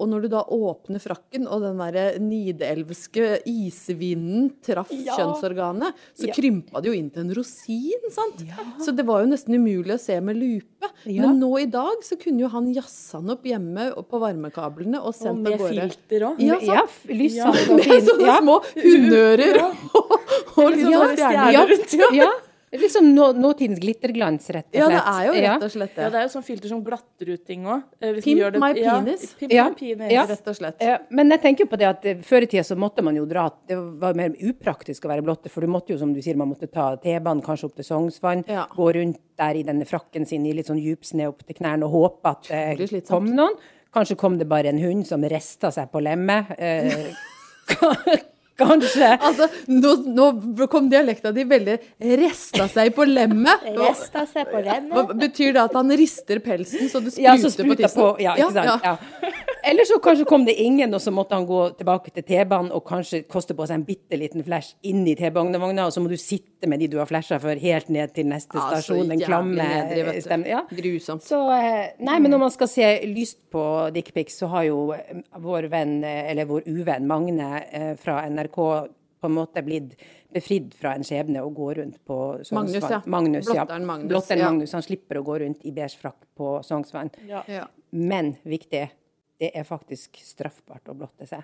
Og 0.00 0.08
når 0.08 0.22
du 0.22 0.28
da 0.32 0.40
åpner 0.48 0.98
frakken, 1.04 1.44
og 1.46 1.60
den 1.60 1.76
derre 1.78 2.18
nidelvske 2.18 3.42
isvinden 3.46 4.48
traff 4.64 4.88
kjønnsorganet, 4.88 5.92
så 6.16 6.26
Ja. 6.28 6.32
krympa 6.34 6.80
det 6.82 6.86
jo 6.88 6.92
inn 6.98 7.10
til 7.10 7.20
en 7.22 7.34
rosin, 7.34 8.10
sant? 8.10 8.40
Så 8.80 8.94
det 8.96 9.04
var 9.06 9.20
jo 9.22 9.28
nesten 9.30 9.54
umulig 9.54 9.92
å 9.94 10.00
se 10.00 10.18
med 10.20 10.36
lupe. 10.36 10.88
Ja. 11.04 11.26
Men 11.28 11.38
nå 11.40 11.60
i 11.60 11.66
dag 11.66 12.02
så 12.02 12.16
kunne 12.18 12.40
jo 12.40 12.48
han 12.48 12.72
jazza 12.74 13.20
den 13.20 13.30
opp 13.30 13.42
hjemme 13.44 13.92
på 14.08 14.18
varmekablene 14.18 14.98
og 14.98 15.08
Og 15.12 15.14
sendt 15.14 15.46
av 15.46 15.52
med 15.52 15.58
gårde. 15.60 15.90
filter 15.92 16.20
òg. 16.30 16.40
Ja, 16.40 16.58
sant. 16.58 16.66
ja, 16.66 17.14
lyssatt 17.14 17.54
Ja. 17.68 17.74
og 17.74 17.76
Med 17.86 18.02
sånne 18.08 18.26
Ja. 18.26 18.38
små 18.40 18.56
hundeører 18.74 19.62
og, 19.62 19.76
og 20.56 20.72
liksom 20.72 20.90
Ja, 20.90 21.04
stjerner. 21.14 21.52
Ja, 21.52 21.66
rundt. 21.66 22.14
ja. 22.16 22.30
Liksom 22.72 23.14
nå, 23.14 23.26
nåtidens 23.36 23.80
glitterglans, 23.82 24.46
rett 24.48 24.64
og 24.64 24.72
slett. 24.72 24.80
Ja, 24.80 24.86
det 24.88 25.00
er 25.12 25.26
jo 25.26 25.32
rett 25.44 25.64
og 25.66 25.72
slett 25.74 25.90
det. 25.94 26.00
Ja, 26.00 26.06
det. 26.08 26.12
det 26.14 26.20
er 26.22 26.24
jo 26.24 26.30
sånn 26.32 26.44
filter 26.46 26.70
som 26.70 26.78
glatter 26.86 27.28
ut 27.34 27.42
ting 27.44 27.66
òg. 27.68 27.82
Pimp 28.00 28.56
my 28.62 28.70
penis. 28.78 29.26
Pimp 29.36 29.52
Ja. 29.52 29.66
my 29.68 29.74
penis. 29.76 30.12
Ja. 30.14 30.22
Rett 30.30 30.48
og 30.48 30.56
slett. 30.56 30.80
Ja. 30.80 30.94
Men 31.10 31.28
jeg 31.34 31.42
tenker 31.42 31.66
jo 31.66 31.68
på 31.68 31.76
det 31.82 31.88
at 31.90 32.06
eh, 32.08 32.22
før 32.24 32.46
i 32.46 32.48
tida 32.48 32.64
så 32.64 32.78
måtte 32.80 33.04
man 33.04 33.14
jo 33.18 33.26
dra 33.28 33.44
Det 33.68 33.76
var 34.00 34.16
mer 34.16 34.32
upraktisk 34.40 35.04
å 35.04 35.12
være 35.12 35.22
blotte, 35.26 35.50
for 35.52 35.60
du 35.60 35.66
måtte 35.68 35.92
jo, 35.92 35.98
som 36.00 36.14
du 36.14 36.22
sier, 36.24 36.34
man 36.40 36.48
måtte 36.48 36.70
ta 36.72 36.96
T-banen 36.96 37.44
kanskje 37.44 37.68
opp 37.68 37.76
til 37.76 37.84
Sognsvann, 37.84 38.44
Ja. 38.48 38.64
gå 38.72 38.88
rundt 38.96 39.20
der 39.36 39.54
i 39.60 39.62
denne 39.68 39.84
frakken 39.84 40.26
sin 40.26 40.46
i 40.46 40.52
litt 40.56 40.66
sånn 40.72 40.80
djup 40.80 41.04
sne 41.04 41.28
opp 41.28 41.44
til 41.44 41.54
knærne 41.60 41.84
og 41.84 41.92
håpe 41.92 42.24
at 42.30 42.48
det 42.48 42.88
Utrolig 42.88 43.06
kom 43.06 43.26
noen. 43.36 43.54
Kanskje 43.92 44.16
kom 44.16 44.38
det 44.38 44.48
bare 44.48 44.68
en 44.72 44.78
hund 44.80 45.06
som 45.06 45.20
rista 45.28 45.68
seg 45.70 45.92
på 45.92 46.00
lemmet. 46.00 46.56
Eh, 46.58 47.12
kanskje. 48.68 49.10
Altså, 49.32 49.46
nå, 49.70 49.92
nå 50.16 50.66
kom 50.72 50.88
dialekta 50.92 51.32
di 51.34 51.44
veldig 51.48 51.78
resta 52.20 52.66
seg 52.70 52.92
på 52.96 53.06
lemmet. 53.08 53.64
Resta 53.82 54.26
seg 54.28 54.50
på 54.50 54.60
lemmet. 54.64 55.14
Betyr 55.22 55.54
det 55.56 55.62
at 55.68 55.76
han 55.78 55.92
rister 55.96 56.42
pelsen 56.44 56.90
så 56.92 57.00
det 57.04 57.16
Ja, 57.22 57.36
så 57.40 57.50
spruter 57.52 57.74
på 57.74 57.80
tissen? 57.82 58.00
på. 58.00 58.12
Ja, 58.22 58.36
ikke 58.38 58.52
sant. 58.56 58.86
Ja. 58.86 58.96
Eller 59.64 59.84
så 59.86 59.98
kanskje 60.02 60.24
kom 60.26 60.44
det 60.44 60.54
ingen, 60.58 60.94
og 60.94 61.00
så 61.02 61.12
måtte 61.14 61.36
han 61.36 61.46
gå 61.46 61.60
tilbake 61.78 62.10
til 62.10 62.24
T-banen 62.26 62.72
og 62.74 62.84
kanskje 62.88 63.22
koste 63.30 63.54
på 63.54 63.66
seg 63.68 63.78
en 63.78 63.84
bitte 63.86 64.18
liten 64.18 64.42
flash 64.46 64.74
inn 64.88 65.04
i 65.06 65.14
T-banevogna, 65.18 65.86
og 65.86 65.94
så 65.94 66.02
må 66.02 66.10
du 66.10 66.16
sitte 66.18 66.70
med 66.70 66.82
de 66.82 66.88
du 66.90 66.98
har 66.98 67.10
flasha 67.10 67.38
for, 67.42 67.58
helt 67.62 67.90
ned 67.92 68.14
til 68.16 68.26
neste 68.30 68.58
Ja, 68.58 68.68
stasjon. 68.72 69.12
Den 69.12 69.22
klamme 69.22 69.68
stemmen. 70.24 70.48
Ja. 70.50 70.64
Grusomt. 70.70 71.26
Så, 71.26 71.38
eh, 71.54 71.92
nei, 72.02 72.18
men 72.18 72.34
når 72.34 72.42
man 72.46 72.54
skal 72.54 72.70
se 72.70 72.88
lyst 73.06 73.38
på 73.52 73.64
dickpics, 73.94 74.40
så 74.42 74.50
har 74.52 74.66
jo 74.66 74.80
eh, 74.96 75.22
vår 75.42 75.70
venn, 75.70 76.00
eh, 76.04 76.32
eller 76.32 76.50
vår 76.50 76.66
uvenn 76.66 77.06
Magne 77.06 77.52
fra 78.02 78.22
NRK 78.30 78.58
på 79.22 79.30
en 79.30 79.36
måte 79.36 79.62
blitt 79.62 79.94
befridd 80.32 80.72
fra 80.74 80.96
en 80.96 81.04
skjebne 81.06 81.42
og 81.44 81.54
gå 81.54 81.68
rundt 81.78 82.00
på 82.08 82.18
Sognsvann. 82.42 82.56
Magnus, 82.56 82.88
ja. 82.90 83.00
Magnus. 83.06 83.46
Blotteren 83.46 83.86
Magnus, 83.86 84.08
Blotteren 84.10 84.60
ja. 84.62 84.70
Han 84.72 84.84
slipper 84.84 85.20
å 85.20 85.24
gå 85.26 85.38
rundt 85.44 85.66
i 85.68 85.74
beige 85.76 86.00
frakk 86.00 86.18
på 86.38 86.56
Sognsvann. 86.66 87.12
Ja. 87.28 87.44
Ja. 87.50 87.68
Men 87.92 88.34
viktig, 88.48 88.86
det 89.42 89.50
er 89.58 89.66
faktisk 89.66 90.20
straffbart 90.22 90.88
å 90.92 90.94
blotte 90.94 91.26
seg. 91.26 91.42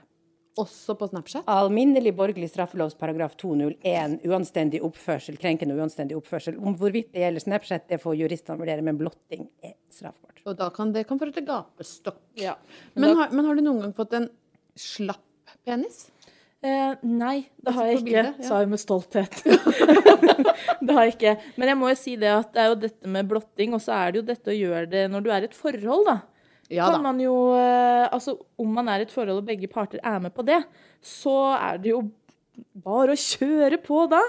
Også 0.58 0.94
på 0.98 1.06
Snapchat? 1.06 1.46
Alminnelig 1.50 2.12
borgerlig 2.18 2.48
straffelovs 2.50 2.96
paragraf 2.98 3.36
201, 3.38 4.18
uanstendig 4.26 4.80
oppførsel, 4.86 5.38
krenkende 5.38 5.76
og 5.76 5.84
uanstendig 5.84 6.16
oppførsel. 6.18 6.56
Om 6.58 6.74
hvorvidt 6.80 7.12
det 7.14 7.22
gjelder 7.22 7.44
Snapchat, 7.44 7.86
det 7.90 8.00
får 8.02 8.16
juristene 8.18 8.58
vurdere, 8.58 8.82
men 8.86 8.98
blotting 8.98 9.46
er 9.62 9.76
straffbart. 9.94 10.42
Og 10.46 10.58
da 10.58 10.70
kan 10.74 10.90
det 10.94 11.04
kan 11.10 11.20
føre 11.20 11.34
til 11.36 11.46
gapestokk. 11.46 12.20
Ja. 12.38 12.56
Men, 12.94 13.14
har, 13.18 13.34
men 13.34 13.46
har 13.46 13.58
du 13.58 13.62
noen 13.66 13.84
gang 13.86 13.94
fått 13.98 14.16
en 14.18 14.30
slapp 14.78 15.54
penis? 15.66 16.08
Eh, 16.58 16.96
nei, 17.06 17.36
det 17.62 17.74
har 17.76 17.86
jeg 17.86 18.00
ikke, 18.00 18.06
bildet, 18.08 18.40
ja. 18.42 18.48
sa 18.48 18.62
jeg 18.64 18.72
med 18.72 18.82
stolthet. 18.82 19.36
det 20.86 20.96
har 20.96 21.06
jeg 21.06 21.14
ikke. 21.14 21.36
Men 21.54 21.70
jeg 21.70 21.78
må 21.78 21.92
jo 21.92 22.00
si 22.00 22.16
det 22.18 22.32
at 22.34 22.50
det 22.56 22.64
er 22.64 22.72
jo 22.72 22.80
dette 22.82 23.14
med 23.14 23.30
blotting, 23.30 23.78
og 23.78 23.84
så 23.84 23.94
er 24.00 24.10
det 24.10 24.22
jo 24.24 24.26
dette 24.32 24.50
å 24.50 24.58
gjøre 24.58 24.90
det 24.90 25.06
når 25.12 25.22
du 25.22 25.30
er 25.30 25.46
i 25.46 25.50
et 25.52 25.54
forhold, 25.54 26.08
da. 26.10 26.18
Ja 26.72 26.88
kan 26.90 26.98
da. 26.98 27.04
man 27.08 27.20
jo 27.22 27.34
eh, 27.56 28.04
Altså, 28.12 28.34
om 28.60 28.74
man 28.76 28.90
er 28.92 29.00
i 29.00 29.06
et 29.06 29.12
forhold 29.12 29.40
og 29.40 29.46
begge 29.48 29.70
parter 29.72 30.02
er 30.04 30.18
med 30.20 30.34
på 30.36 30.44
det, 30.44 30.60
så 31.00 31.54
er 31.56 31.80
det 31.80 31.94
jo 31.94 32.02
bare 32.84 33.14
å 33.14 33.20
kjøre 33.20 33.80
på 33.84 34.04
da. 34.12 34.20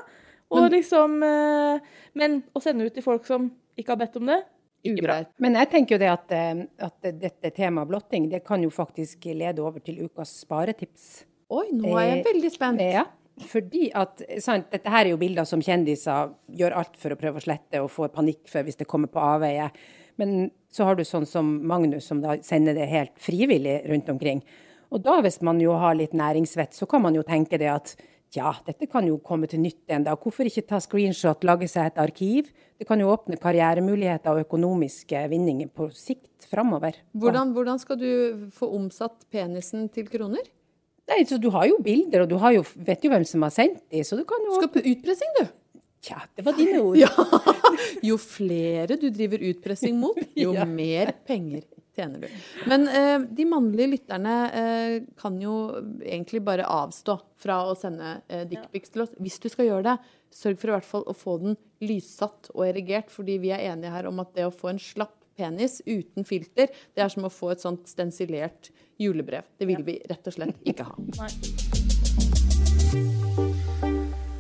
Og 0.55 0.69
liksom 0.74 1.19
eh, 1.25 1.89
Men 2.17 2.39
å 2.55 2.63
sende 2.63 2.88
ut 2.88 2.96
til 2.96 3.05
folk 3.05 3.27
som 3.27 3.51
ikke 3.79 3.93
har 3.93 4.01
bedt 4.01 4.17
om 4.19 4.31
det, 4.31 4.41
ikke 4.84 5.03
bra. 5.03 5.19
Ugreit. 5.19 5.31
Men 5.43 5.55
jeg 5.60 5.69
tenker 5.74 5.96
jo 5.96 6.01
det 6.01 6.10
at, 6.12 6.34
eh, 6.36 6.65
at 6.88 7.12
dette 7.22 7.51
temaet 7.55 7.89
blotting, 7.89 8.29
det 8.31 8.43
kan 8.48 8.63
jo 8.63 8.72
faktisk 8.72 9.27
lede 9.36 9.63
over 9.63 9.84
til 9.84 10.05
ukas 10.08 10.34
sparetips. 10.46 11.25
Oi, 11.51 11.67
nå 11.75 11.96
er 11.98 12.13
jeg 12.13 12.25
veldig 12.27 12.51
spent. 12.53 12.84
Ja, 12.84 13.05
fordi 13.50 13.89
at 13.96 14.22
sant, 14.43 14.69
dette 14.72 14.91
her 14.91 15.05
er 15.05 15.13
jo 15.13 15.19
bilder 15.19 15.48
som 15.48 15.63
kjendiser 15.63 16.34
gjør 16.60 16.75
alt 16.81 17.00
for 17.00 17.15
å 17.15 17.19
prøve 17.19 17.41
å 17.41 17.43
slette 17.43 17.81
og 17.84 17.91
får 17.91 18.12
panikk 18.15 18.51
for 18.51 18.67
hvis 18.67 18.79
det 18.79 18.88
kommer 18.89 19.12
på 19.12 19.24
avveie. 19.24 19.69
Men 20.20 20.50
så 20.74 20.86
har 20.86 21.00
du 21.00 21.06
sånn 21.08 21.28
som 21.28 21.50
Magnus, 21.68 22.10
som 22.12 22.22
da 22.24 22.38
sender 22.46 22.76
det 22.78 22.90
helt 22.92 23.16
frivillig 23.22 23.80
rundt 23.90 24.12
omkring. 24.12 24.44
Og 24.94 25.04
da, 25.06 25.20
hvis 25.24 25.40
man 25.46 25.62
jo 25.62 25.76
har 25.80 25.98
litt 25.98 26.16
næringsvett, 26.18 26.76
så 26.76 26.88
kan 26.90 27.04
man 27.06 27.18
jo 27.18 27.24
tenke 27.26 27.60
det 27.62 27.70
at 27.72 27.94
ja, 28.36 28.52
dette 28.66 28.86
kan 28.90 29.08
jo 29.08 29.18
komme 29.26 29.48
til 29.50 29.62
nytte 29.64 29.96
en 29.96 30.06
dag. 30.06 30.20
Hvorfor 30.22 30.46
ikke 30.46 30.68
ta 30.70 30.78
screenshot, 30.84 31.46
lage 31.48 31.70
seg 31.70 31.90
et 31.90 32.02
arkiv? 32.02 32.52
Det 32.78 32.86
kan 32.90 33.02
jo 33.02 33.10
åpne 33.10 33.40
karrieremuligheter 33.42 34.36
og 34.36 34.46
økonomiske 34.46 35.24
vinninger 35.32 35.72
på 35.74 35.90
sikt 35.98 36.46
framover. 36.50 37.00
Hvordan, 37.18 37.56
hvordan 37.56 37.82
skal 37.82 37.98
du 38.02 38.12
få 38.54 38.70
omsatt 38.78 39.26
penisen 39.34 39.88
til 39.94 40.10
kroner? 40.12 40.46
Nei, 41.10 41.24
så 41.26 41.40
du 41.42 41.50
har 41.54 41.66
jo 41.66 41.80
bilder, 41.82 42.26
og 42.26 42.30
du 42.30 42.38
har 42.42 42.54
jo, 42.54 42.66
vet 42.86 43.02
jo 43.02 43.10
hvem 43.10 43.26
som 43.26 43.42
har 43.48 43.54
sendt 43.54 43.82
de, 43.90 44.04
så 44.06 44.18
du 44.20 44.22
kan 44.30 44.44
jo 44.46 44.60
Skal 44.60 44.74
på 44.76 44.86
utpressing, 44.92 45.32
du. 45.40 45.48
Tja, 46.01 46.22
det 46.36 46.46
var 46.48 46.56
dine 46.58 46.79
ord. 46.82 46.98
Ja. 47.03 47.10
Jo 48.06 48.18
flere 48.22 48.96
du 49.00 49.10
driver 49.10 49.41
utpressing 49.50 49.98
mot, 50.00 50.20
jo 50.38 50.53
Ja. 50.58 50.65
mer 50.65 51.12
penger 51.27 51.63
tjener 51.96 52.22
du. 52.24 52.27
Men 52.70 52.88
eh, 52.88 53.20
de 53.36 53.46
mannlige 53.50 53.89
lytterne 53.96 54.36
eh, 54.56 54.96
kan 55.20 55.39
jo 55.41 55.53
egentlig 56.06 56.41
bare 56.46 56.68
avstå 56.70 57.18
fra 57.39 57.58
å 57.68 57.75
sende 57.79 58.20
eh, 58.27 58.46
dickpics 58.48 58.94
til 58.94 59.03
oss. 59.03 59.15
Hvis 59.20 59.39
du 59.44 59.50
skal 59.51 59.68
gjøre 59.68 59.88
det, 59.89 59.98
sørg 60.36 60.60
for 60.62 60.72
i 60.72 60.75
hvert 60.77 60.88
fall 60.88 61.08
å 61.10 61.15
få 61.18 61.38
den 61.44 61.58
lyssatt 61.84 62.51
og 62.53 62.68
erigert, 62.70 63.12
fordi 63.12 63.39
vi 63.44 63.51
er 63.56 63.65
enige 63.74 63.91
her 63.96 64.08
om 64.12 64.22
at 64.24 64.32
det 64.38 64.48
å 64.48 64.53
få 64.53 64.72
en 64.72 64.79
slapp 64.84 65.15
penis 65.39 65.79
uten 65.88 66.27
filter, 66.27 66.72
det 66.96 67.03
er 67.03 67.12
som 67.12 67.27
å 67.27 67.32
få 67.34 67.53
et 67.56 67.63
sånt 67.63 67.88
stensilert 67.91 68.72
julebrev. 69.00 69.48
Det 69.60 69.68
vil 69.68 69.84
vi 69.88 70.00
rett 70.12 70.27
og 70.27 70.36
slett 70.39 70.68
ikke 70.68 70.88
ha. 70.91 70.98
Nei. 71.20 71.79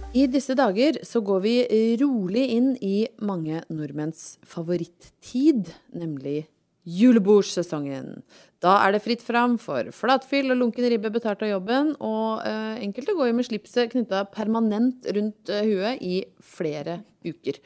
I 0.09 0.23
disse 0.25 0.55
dager 0.57 0.95
så 1.05 1.19
går 1.21 1.41
vi 1.43 1.55
rolig 2.01 2.47
inn 2.55 2.71
i 2.81 3.03
mange 3.21 3.59
nordmenns 3.69 4.39
favorittid, 4.41 5.69
nemlig 5.93 6.47
julebordsesongen. 6.89 8.23
Da 8.57 8.79
er 8.87 8.95
det 8.95 9.03
fritt 9.03 9.21
fram 9.21 9.59
for 9.61 9.91
flatfyll 9.93 10.49
og 10.49 10.57
lunken 10.63 10.87
ribbe 10.89 11.11
betalt 11.13 11.45
av 11.45 11.51
jobben, 11.51 11.93
og 12.01 12.41
eh, 12.41 12.81
enkelte 12.87 13.13
går 13.19 13.29
jo 13.29 13.37
med 13.37 13.49
slipset 13.51 13.93
knytta 13.93 14.23
permanent 14.33 15.05
rundt 15.13 15.53
eh, 15.53 15.69
huet 15.69 16.01
i 16.01 16.17
flere 16.41 17.03
uker. 17.21 17.61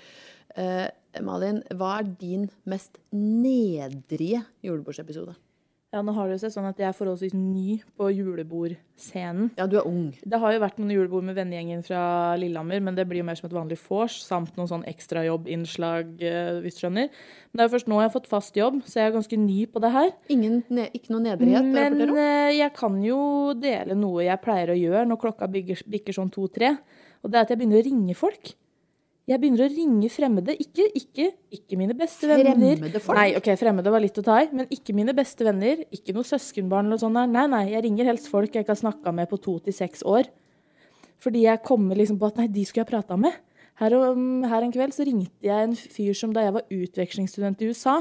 Eh, 0.59 0.89
Malin, 1.23 1.63
hva 1.79 1.95
er 2.01 2.11
din 2.19 2.49
mest 2.67 2.99
nedrige 3.15 4.43
julebordsepisode? 4.65 5.37
Ja, 5.93 5.99
nå 6.01 6.13
har 6.17 6.25
det 6.25 6.39
jo 6.39 6.41
seg 6.41 6.53
sånn 6.55 6.65
at 6.65 6.79
jeg 6.81 6.87
er 6.89 6.95
forholdsvis 6.97 7.35
ny 7.37 7.75
på 7.99 8.07
julebordscenen. 8.09 9.51
Ja, 9.59 9.67
du 9.69 9.75
er 9.77 9.85
ung. 9.85 10.07
Det 10.25 10.39
har 10.41 10.55
jo 10.55 10.61
vært 10.63 10.79
noen 10.81 10.89
julebord 10.95 11.27
med 11.27 11.37
vennegjengen 11.37 11.83
fra 11.85 12.01
Lillehammer, 12.41 12.81
men 12.81 12.97
det 12.97 13.05
blir 13.09 13.21
jo 13.21 13.27
mer 13.27 13.37
som 13.37 13.45
et 13.45 13.53
vanlig 13.53 13.77
vors, 13.83 14.15
samt 14.25 14.57
noen 14.57 14.71
sånn 14.71 14.87
ekstrajobbinnslag, 14.89 16.15
eh, 16.25 16.57
hvis 16.65 16.79
du 16.79 16.81
skjønner. 16.81 17.13
Men 17.13 17.61
det 17.61 17.61
er 17.61 17.69
jo 17.69 17.75
først 17.75 17.91
nå 17.93 18.01
jeg 18.01 18.09
har 18.09 18.15
fått 18.15 18.31
fast 18.31 18.57
jobb, 18.57 18.81
så 18.89 19.03
jeg 19.03 19.11
er 19.11 19.15
ganske 19.19 19.39
ny 19.43 19.59
på 19.69 19.83
det 19.85 19.93
her. 19.93 20.09
Ingen, 20.33 20.57
ne 20.73 20.87
ikke 20.97 21.13
noe 21.13 21.27
nedrighet 21.27 21.69
Men 21.77 22.17
eh, 22.17 22.55
jeg 22.57 22.73
kan 22.79 22.97
jo 23.05 23.21
dele 23.53 23.99
noe 23.99 24.25
jeg 24.25 24.41
pleier 24.41 24.73
å 24.73 24.79
gjøre 24.79 25.05
når 25.11 25.21
klokka 25.27 25.51
bikker, 25.53 25.85
bikker 25.93 26.17
sånn 26.17 26.33
to-tre, 26.33 26.73
og 27.21 27.29
det 27.29 27.37
er 27.37 27.45
at 27.45 27.53
jeg 27.53 27.61
begynner 27.61 27.83
å 27.83 27.85
ringe 27.85 28.17
folk. 28.17 28.55
Jeg 29.23 29.39
begynner 29.39 29.63
å 29.63 29.71
ringe 29.71 30.09
fremmede. 30.11 30.53
Ikke, 30.59 30.83
ikke, 30.99 31.29
ikke 31.55 31.77
mine 31.79 31.95
beste 31.95 32.27
venner. 32.27 32.73
Fremmede 32.75 32.99
folk? 32.99 33.15
Nei, 33.15 33.29
ok, 33.39 33.47
fremmede 33.59 33.93
var 33.93 34.03
litt 34.03 34.17
å 34.19 34.23
ta 34.25 34.41
i, 34.43 34.49
men 34.51 34.67
ikke 34.73 34.95
mine 34.97 35.15
beste 35.15 35.45
venner. 35.47 35.85
Ikke 35.95 36.15
noe 36.15 36.27
søskenbarn 36.27 36.89
eller 36.89 36.99
sånt. 36.99 37.15
der. 37.15 37.29
Nei, 37.31 37.45
nei, 37.53 37.61
jeg 37.71 37.85
ringer 37.85 38.09
helst 38.11 38.27
folk 38.31 38.51
jeg 38.51 38.65
ikke 38.65 38.75
har 38.75 38.81
snakka 38.81 39.13
med 39.15 39.29
på 39.31 39.39
to 39.45 39.55
til 39.63 39.75
seks 39.77 40.03
år. 40.03 40.27
Fordi 41.23 41.45
jeg 41.45 41.63
kommer 41.63 41.95
liksom 41.95 42.19
på 42.19 42.27
at 42.27 42.41
nei, 42.41 42.49
de 42.51 42.65
skulle 42.67 42.83
jeg 42.83 42.91
prata 42.91 43.15
med. 43.15 43.37
Her, 43.79 43.95
om, 44.11 44.43
her 44.43 44.65
en 44.65 44.73
kveld 44.75 44.93
så 44.93 45.05
ringte 45.07 45.47
jeg 45.47 45.69
en 45.69 45.77
fyr 45.77 46.11
som 46.17 46.33
da 46.35 46.43
jeg 46.43 46.55
var 46.57 46.67
utvekslingsstudent 46.75 47.63
i 47.63 47.71
USA. 47.71 47.95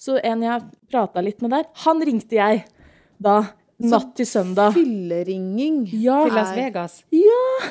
Så 0.00 0.16
en 0.24 0.46
jeg 0.46 0.64
prata 0.88 1.22
litt 1.22 1.44
med 1.44 1.52
der, 1.54 1.68
han 1.84 2.00
ringte 2.08 2.38
jeg 2.40 2.64
da. 3.20 3.42
Natt 3.78 4.16
til 4.18 4.26
søndag. 4.26 4.72
Fylleringing 4.74 5.84
Ja. 5.92 6.24
Til 6.24 6.34
Las 6.34 6.56
Vegas. 6.56 6.96
Og 7.14 7.68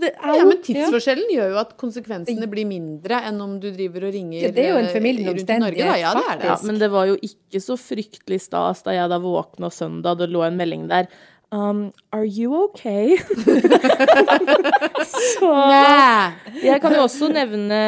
det 0.00 0.10
er 0.14 0.38
Ja, 0.38 0.44
men 0.48 0.58
tidsforskjellen 0.64 1.30
gjør 1.32 1.52
jo 1.54 1.60
at 1.60 1.76
konsekvensene 1.80 2.48
blir 2.50 2.66
mindre 2.68 3.20
enn 3.28 3.38
om 3.44 3.56
du 3.62 3.68
driver 3.70 4.08
og 4.08 4.16
ringer 4.16 4.46
Ja, 4.48 4.50
det 4.54 4.64
er 4.64 4.74
jo 4.74 4.80
en 4.82 4.90
eh, 4.90 5.22
rundt 5.28 5.54
i 5.54 5.60
Norge. 5.62 5.86
Da. 5.86 5.96
Ja, 6.00 6.12
det 6.16 6.24
er 6.32 6.42
det. 6.42 6.50
Ja, 6.50 6.58
men 6.66 6.82
det 6.82 6.90
var 6.92 7.08
jo 7.10 7.16
ikke 7.20 7.62
så 7.62 7.78
fryktelig 7.80 8.40
stas 8.48 8.84
da 8.86 8.96
jeg 8.96 9.12
da 9.12 9.20
våkna 9.22 9.70
søndag, 9.72 10.18
det 10.20 10.30
lå 10.32 10.44
en 10.46 10.58
melding 10.60 10.86
der. 10.90 11.10
Um, 11.54 11.92
are 12.12 12.26
you 12.26 12.50
okay? 12.64 13.16
så 15.38 15.50
jeg 16.58 16.80
kan 16.82 16.96
jo 16.96 17.04
også 17.04 17.28
nevne, 17.30 17.78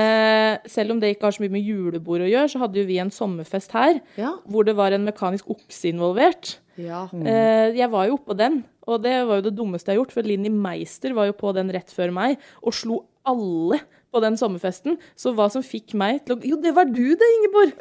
selv 0.71 0.95
om 0.95 1.01
det 1.03 1.17
ikke 1.17 1.27
har 1.27 1.35
så 1.35 1.43
mye 1.43 1.57
med 1.57 1.67
julebord 1.67 2.23
å 2.23 2.29
gjøre, 2.31 2.53
så 2.53 2.63
hadde 2.63 2.79
jo 2.79 2.87
vi 2.89 3.01
en 3.03 3.11
sommerfest 3.11 3.75
her 3.75 3.99
Ja. 4.21 4.37
hvor 4.47 4.63
det 4.69 4.77
var 4.79 4.95
en 4.95 5.07
mekanisk 5.09 5.51
okse 5.51 5.91
involvert. 5.91 6.59
Ja. 6.79 7.05
Eh, 7.13 7.77
jeg 7.79 7.91
var 7.93 8.09
jo 8.09 8.17
oppå 8.19 8.37
den, 8.39 8.63
og 8.89 9.03
det 9.05 9.15
var 9.29 9.41
jo 9.41 9.47
det 9.49 9.55
dummeste 9.59 9.91
jeg 9.91 9.99
har 9.99 10.03
gjort, 10.03 10.17
for 10.17 10.27
Linni 10.27 10.51
Meister 10.53 11.15
var 11.17 11.29
jo 11.29 11.37
på 11.37 11.53
den 11.57 11.73
rett 11.75 11.93
før 11.95 12.13
meg 12.15 12.39
og 12.63 12.77
slo 12.77 13.03
alle 13.29 13.81
på 14.09 14.23
den 14.25 14.39
sommerfesten. 14.41 14.97
Så 15.19 15.35
hva 15.37 15.49
som 15.53 15.65
fikk 15.65 15.95
meg 15.99 16.23
til 16.27 16.37
å 16.37 16.51
Jo, 16.53 16.59
det 16.63 16.73
var 16.77 16.89
du 16.89 17.05
det, 17.13 17.31
Ingeborg! 17.39 17.75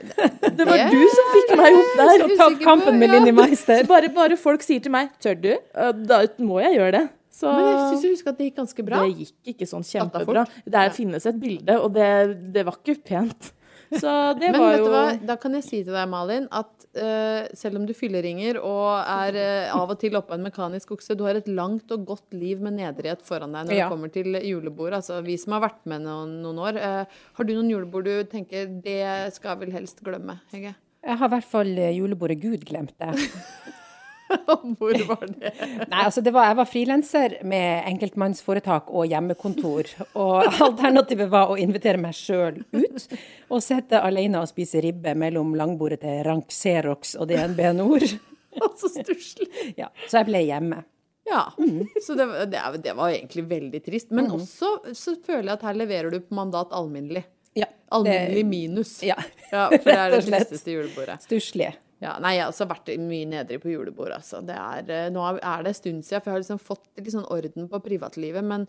Det 0.57 0.65
var 0.67 0.81
yeah. 0.81 0.91
du 0.91 1.03
som 1.13 1.29
fikk 1.35 1.53
meg 1.59 1.77
opp 1.77 1.93
der. 1.93 2.07
og 2.07 2.09
Ta 2.09 2.25
usikker 2.25 2.47
opp 2.49 2.65
kampen 2.65 2.99
med 2.99 3.11
ja. 3.11 3.19
Linni 3.19 3.35
Meister. 3.37 3.79
Så 3.85 3.91
bare, 3.91 4.11
bare 4.13 4.39
folk 4.39 4.65
sier 4.65 4.83
til 4.83 4.93
meg 4.93 5.13
'tør 5.21 5.37
du', 5.39 5.53
eh, 5.55 5.93
da 6.09 6.23
må 6.43 6.59
jeg 6.65 6.79
gjøre 6.79 6.95
det. 6.99 7.05
Så 7.37 7.51
Men 7.53 7.67
jeg 7.67 7.81
syns 7.91 8.03
jeg 8.03 8.15
husker 8.15 8.33
at 8.33 8.39
det 8.39 8.47
gikk 8.49 8.57
ganske 8.63 8.83
bra. 8.87 9.03
det 9.05 9.27
gikk 9.27 9.51
ikke 9.53 9.67
sånn 9.69 9.85
kjempebra. 9.85 10.47
der 10.47 10.71
Det 10.73 10.79
er, 10.81 10.95
finnes 10.95 11.25
et 11.29 11.37
bilde, 11.39 11.75
og 11.77 11.93
det, 11.93 12.09
det 12.53 12.65
var 12.65 12.79
ikke 12.81 12.97
pent. 13.05 13.51
Så 13.91 14.11
det 14.39 14.49
Men 14.51 14.59
var 14.61 14.73
jo 14.77 14.87
hva, 14.91 15.03
da 15.29 15.35
kan 15.39 15.53
jeg 15.55 15.63
si 15.63 15.77
til 15.83 15.95
deg, 15.95 16.09
Malin, 16.11 16.47
at 16.51 16.87
uh, 16.99 17.47
selv 17.55 17.79
om 17.79 17.85
du 17.87 17.93
fylleringer 17.95 18.59
og 18.59 18.89
er 18.99 19.37
uh, 19.39 19.77
av 19.77 19.93
og 19.93 19.99
til 20.01 20.17
oppå 20.19 20.35
en 20.35 20.43
mekanisk 20.43 20.91
okse, 20.97 21.15
du 21.15 21.23
har 21.27 21.39
et 21.39 21.47
langt 21.47 21.91
og 21.95 22.03
godt 22.09 22.35
liv 22.35 22.59
med 22.63 22.77
nedrighet 22.81 23.23
foran 23.27 23.55
deg 23.55 23.69
når 23.69 23.77
Ja. 23.77 23.85
det 23.87 23.93
kommer 23.95 24.11
til 24.11 24.35
julebord. 24.43 24.97
Altså, 24.99 25.21
vi 25.23 25.37
som 25.39 25.55
har 25.55 25.63
vært 25.69 25.85
med 25.87 26.03
noen, 26.03 26.37
noen 26.43 26.59
år. 26.67 26.81
Uh, 26.81 27.23
har 27.39 27.47
du 27.47 27.55
noen 27.55 27.71
julebord 27.71 28.09
du 28.09 28.15
tenker 28.27 28.67
det 28.83 28.99
skal 29.37 29.53
jeg 29.55 29.63
vel 29.65 29.75
helst 29.79 30.03
glemme, 30.03 30.39
Hege? 30.51 30.75
Jeg 31.07 31.17
har 31.21 31.29
i 31.29 31.35
hvert 31.37 31.47
fall 31.47 31.69
julebordet 31.95 32.41
Gud 32.41 32.65
glemte. 32.67 33.13
Hvor 34.79 34.99
var 35.09 35.25
det? 35.27 35.51
Nei, 35.91 36.01
altså 36.05 36.21
det 36.25 36.31
var, 36.35 36.47
jeg 36.49 36.57
var 36.59 36.69
frilanser 36.71 37.35
med 37.47 37.83
enkeltmannsforetak 37.91 38.89
og 38.95 39.07
hjemmekontor. 39.11 39.89
Og 40.17 40.47
alternativet 40.67 41.29
var 41.33 41.51
å 41.53 41.57
invitere 41.61 41.99
meg 42.01 42.15
sjøl 42.17 42.61
ut 42.73 43.07
og 43.49 43.63
sitte 43.63 44.01
alene 44.03 44.41
og 44.43 44.49
spise 44.51 44.81
ribbe 44.83 45.13
mellom 45.19 45.53
langbordet 45.59 46.01
til 46.05 46.21
Rank 46.27 46.51
Xerox 46.55 47.15
og 47.19 47.29
DNB 47.31 47.63
Nord. 47.77 48.07
Så 48.79 48.89
stusslig. 48.89 49.49
Ja, 49.77 49.91
så 50.09 50.21
jeg 50.23 50.29
ble 50.31 50.39
hjemme. 50.47 50.83
Ja. 51.27 51.43
Så 52.01 52.15
det, 52.15 52.25
var- 52.31 52.45
det, 52.49 52.61
det 52.85 52.93
var 52.97 53.11
egentlig 53.11 53.43
veldig 53.49 53.81
trist. 53.85 54.13
Men 54.15 54.31
også 54.33 54.69
så 54.95 55.13
føler 55.27 55.49
jeg 55.51 55.57
at 55.59 55.65
her 55.67 55.75
leverer 55.83 56.13
du 56.15 56.21
på 56.23 56.37
mandat 56.39 56.71
alminnelig. 56.73 57.25
Ja, 57.57 57.67
Alminnelig 57.91 58.45
minus. 58.45 58.95
Ja, 59.05 59.15
Ja, 59.51 59.67
for 59.71 59.83
det 59.87 59.93
er 59.97 60.11
det 60.15 60.21
tristeste 60.27 60.73
julebordet. 60.73 61.19
stusslig. 61.25 61.69
Ja, 61.97 62.13
nei, 62.21 62.35
jeg 62.35 62.45
har 62.45 62.51
også 62.51 62.67
vært 62.69 62.91
mye 63.01 63.25
nedrig 63.29 63.57
på 63.63 63.71
julebord, 63.71 64.13
altså. 64.13 64.43
Er, 64.53 64.85
eh, 64.93 65.07
nå 65.13 65.23
er 65.33 65.63
det 65.65 65.71
en 65.71 65.77
stund 65.77 66.05
siden, 66.05 66.21
for 66.21 66.29
jeg 66.29 66.35
har 66.35 66.43
liksom 66.43 66.61
fått 66.61 66.85
sånn 67.09 67.25
orden 67.33 67.69
på 67.71 67.79
privatlivet. 67.87 68.45
Men 68.45 68.67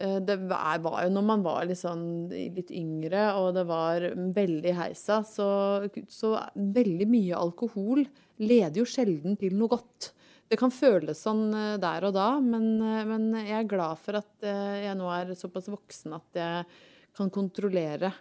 eh, 0.00 0.16
det 0.24 0.38
var, 0.48 0.78
jo 0.80 1.10
når 1.12 1.26
man 1.28 1.44
var 1.44 1.74
sånn 1.76 2.06
litt 2.30 2.72
yngre, 2.72 3.26
og 3.36 3.52
det 3.58 3.66
var 3.68 4.06
veldig 4.36 4.72
heisa, 4.78 5.20
så, 5.28 5.50
så 6.08 6.32
veldig 6.56 7.10
mye 7.10 7.42
alkohol 7.42 8.06
leder 8.40 8.80
jo 8.80 8.88
sjelden 8.88 9.36
til 9.40 9.58
noe 9.60 9.76
godt. 9.76 10.14
Det 10.50 10.56
kan 10.58 10.72
føles 10.72 11.20
sånn 11.20 11.50
eh, 11.52 11.76
der 11.84 12.08
og 12.08 12.16
da, 12.16 12.30
men, 12.40 12.80
men 12.80 13.28
jeg 13.42 13.58
er 13.60 13.70
glad 13.76 14.00
for 14.00 14.22
at 14.22 14.48
jeg 14.48 14.96
nå 14.96 15.12
er 15.18 15.36
såpass 15.36 15.68
voksen 15.68 16.16
at 16.16 16.40
jeg 16.40 16.64
kan 17.18 17.28
kontrollere 17.34 18.14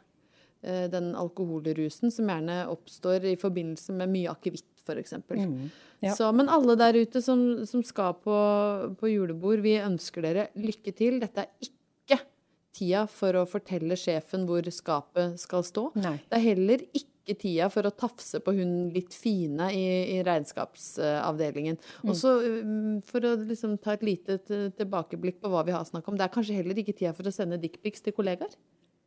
den 0.61 1.13
alkoholrusen 1.15 2.11
som 2.11 2.27
gjerne 2.27 2.61
oppstår 2.67 3.29
i 3.31 3.35
forbindelse 3.39 3.93
med 3.95 4.11
mye 4.11 4.33
akevitt, 4.33 4.67
f.eks. 4.83 5.13
ja. 6.03 6.13
Så, 6.15 6.29
men 6.35 6.51
alle 6.51 6.75
der 6.79 6.97
ute 6.99 7.21
som, 7.23 7.65
som 7.69 7.83
skal 7.85 8.17
på, 8.23 8.37
på 8.99 9.11
julebord, 9.11 9.63
vi 9.63 9.77
ønsker 9.79 10.25
dere 10.25 10.47
lykke 10.59 10.95
til. 10.97 11.21
Dette 11.23 11.45
er 11.45 11.51
ikke 11.63 11.79
tida 12.79 13.05
for 13.11 13.37
å 13.37 13.45
fortelle 13.49 13.97
sjefen 13.99 14.47
hvor 14.49 14.67
skapet 14.73 15.39
skal 15.41 15.65
stå. 15.67 15.89
Nei. 15.99 16.17
Det 16.29 16.37
er 16.37 16.45
heller 16.45 16.83
ikke 16.87 17.35
tida 17.37 17.67
for 17.69 17.85
å 17.85 17.93
tafse 17.93 18.41
på 18.41 18.53
hun 18.57 18.89
litt 18.93 19.13
fine 19.13 19.69
i, 19.75 19.85
i 20.15 20.17
regnskapsavdelingen. 20.25 21.77
Og 22.07 22.17
så 22.17 22.33
um, 22.41 22.99
for 23.05 23.25
å 23.27 23.35
liksom 23.43 23.77
ta 23.83 23.93
et 23.97 24.05
lite 24.07 24.39
tilbakeblikk 24.47 25.41
på 25.43 25.51
hva 25.53 25.65
vi 25.67 25.75
har 25.75 25.85
snakket 25.87 26.13
om, 26.13 26.19
det 26.19 26.25
er 26.25 26.33
kanskje 26.33 26.57
heller 26.57 26.81
ikke 26.81 26.97
tida 26.97 27.13
for 27.17 27.29
å 27.29 27.35
sende 27.35 27.61
dickpics 27.61 28.05
til 28.05 28.15
kollegaer? 28.17 28.55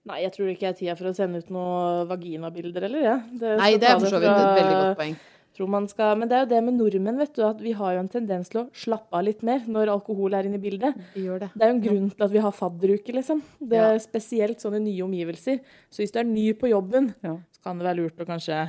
Nei, 0.08 0.22
jeg 0.24 0.32
tror 0.34 0.48
ikke 0.50 0.64
jeg 0.66 0.72
er 0.74 0.78
tida 0.80 0.94
for 0.98 1.10
å 1.12 1.14
sende 1.14 1.38
ut 1.38 1.50
noen 1.54 2.08
vaginabilder 2.10 2.88
heller, 2.88 3.04
jeg. 3.06 3.20
Ja. 3.38 3.52
Nei, 3.60 3.76
det 3.78 3.86
er 3.86 4.00
for 4.02 4.10
så 4.10 4.18
vidt 4.18 4.32
et 4.32 4.56
veldig 4.58 4.74
godt 4.80 4.98
poeng. 4.98 5.20
Tror 5.52 5.68
man 5.68 5.84
skal, 5.86 6.14
men 6.16 6.30
det 6.30 6.36
er 6.38 6.44
jo 6.46 6.48
det 6.48 6.60
med 6.64 6.74
nordmenn, 6.80 7.18
vet 7.20 7.34
du, 7.36 7.42
at 7.44 7.58
vi 7.60 7.74
har 7.76 7.92
jo 7.94 8.00
en 8.00 8.08
tendens 8.08 8.48
til 8.48 8.62
å 8.62 8.68
slappe 8.72 9.12
av 9.18 9.26
litt 9.26 9.42
mer 9.44 9.66
når 9.68 9.90
alkohol 9.92 10.32
er 10.34 10.48
inne 10.48 10.56
i 10.56 10.62
bildet. 10.62 10.96
Vi 11.12 11.26
gjør 11.26 11.42
det. 11.44 11.50
Det 11.52 11.66
er 11.66 11.68
jo 11.70 11.74
en 11.76 11.82
grunn 11.84 12.06
til 12.14 12.24
at 12.24 12.32
vi 12.32 12.40
har 12.46 12.54
fadderuke, 12.56 13.12
liksom. 13.18 13.42
Det 13.60 13.78
er 13.78 13.98
Spesielt 14.00 14.64
sånne 14.64 14.80
nye 14.80 15.04
omgivelser. 15.04 15.60
Så 15.92 16.00
hvis 16.02 16.14
du 16.14 16.18
er 16.22 16.24
ny 16.30 16.46
på 16.56 16.72
jobben, 16.72 17.12
Ja. 17.22 17.36
så 17.52 17.62
kan 17.68 17.76
det 17.78 17.84
være 17.86 18.00
lurt 18.00 18.16
å 18.24 18.26
kanskje 18.26 18.62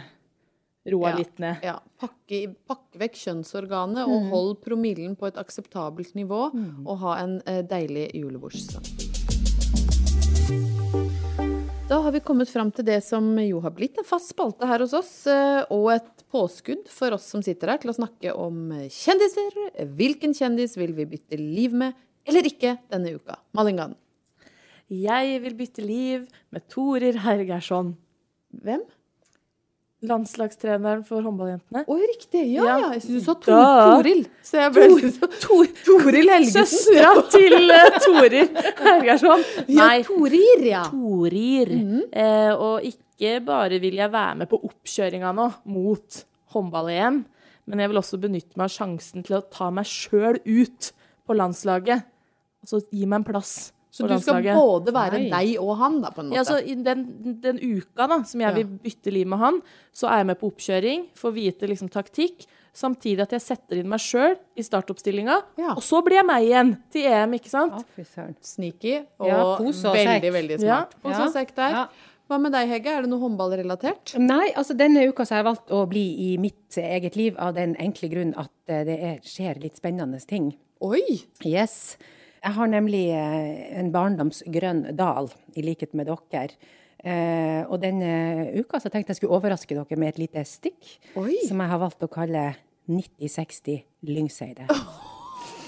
roe 0.92 1.10
Ja. 1.10 1.16
litt 1.16 1.40
ned. 1.40 1.64
Ja, 1.64 1.80
pakke, 1.98 2.54
pakke 2.68 3.00
vekk 3.00 3.16
kjønnsorganet 3.16 4.04
og 4.06 4.30
hold 4.30 4.62
promillen 4.62 5.16
på 5.18 5.28
et 5.32 5.36
akseptabelt 5.40 6.14
nivå, 6.14 6.52
og 6.86 6.98
ha 7.00 7.16
en 7.24 7.42
eh, 7.48 7.64
deilig 7.64 8.12
julebordsstang. 8.14 9.03
Har 12.04 12.12
vi 12.12 12.22
kommet 12.24 12.52
fram 12.52 12.72
til 12.76 12.86
det 12.88 13.00
som 13.06 13.26
jo 13.40 13.62
har 13.64 13.74
blitt 13.76 13.98
en 14.00 14.08
fast 14.08 14.34
spalte 14.34 14.68
her 14.68 14.84
hos 14.84 14.94
oss, 14.98 15.12
eh, 15.32 15.64
og 15.72 15.90
et 15.96 16.24
påskudd 16.34 16.90
for 16.92 17.16
oss 17.16 17.30
som 17.32 17.44
sitter 17.46 17.72
her 17.72 17.82
til 17.82 17.94
å 17.94 17.98
snakke 17.98 18.34
om 18.36 18.74
kjendiser. 18.92 19.56
Hvilken 19.98 20.36
kjendis 20.36 20.76
vil 20.80 20.96
vi 20.98 21.08
bytte 21.16 21.40
liv 21.40 21.76
med, 21.84 21.96
eller 22.28 22.50
ikke, 22.50 22.78
denne 22.92 23.16
uka? 23.16 23.38
Malin 23.56 23.80
Gann. 23.80 23.96
Jeg 24.92 25.40
vil 25.46 25.56
bytte 25.58 25.86
liv 25.86 26.28
med 26.54 26.68
Torir 26.72 27.22
Hergersson. 27.24 27.96
Hvem? 28.64 28.84
Landslagstreneren 30.04 31.04
for 31.08 31.24
håndballjentene. 31.24 31.84
Å, 31.88 31.96
riktig! 32.12 32.44
Ja, 32.54 32.64
Ja. 32.68 32.78
ja. 32.82 32.90
Jeg 32.96 33.02
syns 33.06 33.20
du 33.22 33.26
sa 33.26 33.36
Tor 33.40 33.56
Da. 33.56 33.98
Toril. 33.98 34.24
Så 34.44 34.60
jeg 34.60 34.74
ble 34.76 34.88
litt 34.92 35.20
Tor 35.42 35.66
Toril 35.86 36.30
Helgesen. 36.34 36.66
Søstera 36.68 37.24
til 37.32 37.56
uh, 37.72 38.00
Torir 38.04 38.50
Hergersson. 38.84 39.44
Ja, 39.72 39.90
Torir, 40.08 40.66
ja. 40.68 40.84
Torir. 40.92 41.74
eh, 42.12 42.52
og 42.54 42.84
ikke 42.88 43.38
bare 43.46 43.80
vil 43.80 43.96
jeg 43.96 44.12
være 44.12 44.36
med 44.44 44.50
på 44.52 44.60
oppkjøringa 44.68 45.32
nå 45.36 45.50
mot 45.66 46.24
håndball-EM, 46.54 47.24
men 47.66 47.80
jeg 47.80 47.90
vil 47.90 47.98
også 48.02 48.20
benytte 48.22 48.58
meg 48.60 48.68
av 48.68 48.74
sjansen 48.76 49.24
til 49.24 49.38
å 49.40 49.46
ta 49.50 49.70
meg 49.72 49.86
sjøl 49.88 50.38
ut 50.44 50.92
på 51.26 51.34
landslaget. 51.38 52.04
Altså 52.64 52.82
gi 52.92 53.06
meg 53.08 53.22
en 53.22 53.24
plass 53.32 53.73
Så 53.94 54.08
du 54.10 54.16
skal 54.18 54.42
både 54.58 54.90
være 54.96 55.20
Nei. 55.22 55.30
deg 55.30 55.62
og 55.62 55.76
han, 55.78 56.00
da, 56.02 56.10
på 56.10 56.24
en 56.24 56.32
måte? 56.32 56.40
Ja, 56.40 56.44
så 56.48 56.56
I 56.66 56.74
den, 56.82 57.04
den 57.44 57.60
uka 57.62 58.08
da, 58.10 58.18
som 58.26 58.42
jeg 58.42 58.56
vil 58.58 58.72
bytte 58.82 59.12
liv 59.14 59.28
med 59.30 59.38
han, 59.44 59.60
så 59.94 60.08
er 60.10 60.24
jeg 60.24 60.30
med 60.32 60.40
på 60.40 60.50
oppkjøring, 60.50 61.04
får 61.20 61.34
vite 61.36 61.70
liksom 61.70 61.92
taktikk, 61.94 62.48
samtidig 62.74 63.22
at 63.28 63.36
jeg 63.38 63.44
setter 63.46 63.78
inn 63.84 63.92
meg 63.92 64.02
sjøl 64.02 64.34
i 64.58 64.66
startoppstillinga, 64.66 65.36
Ja. 65.62 65.76
og 65.78 65.84
så 65.86 66.00
blir 66.02 66.18
jeg 66.24 66.26
meg 66.26 66.48
igjen 66.48 66.72
til 66.90 67.06
EM, 67.06 67.36
ikke 67.38 67.52
sant? 67.54 67.86
Ja. 68.02 68.26
Sneaky 68.42 68.96
og 69.20 69.28
Ja, 69.30 69.44
pose 69.62 69.86
og 69.92 69.94
veldig, 69.96 70.22
sekk. 70.26 70.34
veldig 70.40 70.58
Ja. 70.58 70.66
smart. 70.80 70.96
Pose 71.04 71.20
Ja. 71.20 71.28
og 71.28 71.34
sekk 71.38 71.54
der. 71.56 71.70
Ja. 71.78 71.86
Hva 72.32 72.40
med 72.42 72.52
deg, 72.54 72.70
Hege? 72.70 72.88
Er 72.98 73.02
det 73.04 73.10
noe 73.12 73.20
håndballrelatert? 73.20 74.18
Nei, 74.18 74.50
altså 74.56 74.74
denne 74.76 75.06
uka 75.08 75.22
så 75.24 75.36
har 75.36 75.44
jeg 75.44 75.50
valgt 75.54 75.70
å 75.70 75.88
bli 75.88 76.34
i 76.34 76.38
mitt 76.38 76.72
eget 76.82 77.16
liv 77.16 77.36
av 77.38 77.54
den 77.54 77.76
enkle 77.76 78.10
grunn 78.10 78.34
at 78.40 78.50
eh, 78.68 78.84
det 78.86 79.00
er, 79.04 79.20
skjer 79.22 79.62
litt 79.62 79.76
spennende 79.78 80.18
ting. 80.26 80.56
Oi! 80.82 81.22
Yes. 81.46 81.98
Jeg 82.44 82.58
har 82.58 82.68
nemlig 82.68 83.06
eh, 83.16 83.80
en 83.80 83.92
barndomsgrønn 83.94 84.90
dal, 85.00 85.30
i 85.56 85.64
likhet 85.64 85.94
med 85.96 86.10
dere. 86.12 86.50
Eh, 87.04 87.62
og 87.68 87.80
denne 87.84 88.12
uka 88.60 88.80
så 88.80 88.92
tenkte 88.92 89.12
jeg 89.12 89.22
skulle 89.22 89.36
overraske 89.36 89.76
dere 89.76 90.00
med 90.00 90.14
et 90.14 90.22
lite 90.26 90.44
stikk, 90.48 90.98
Oi. 91.20 91.38
som 91.48 91.60
jeg 91.64 91.72
har 91.74 91.82
valgt 91.82 92.04
å 92.04 92.12
kalle 92.12 92.54
9060 92.92 93.84
Lyngseide. 94.12 94.68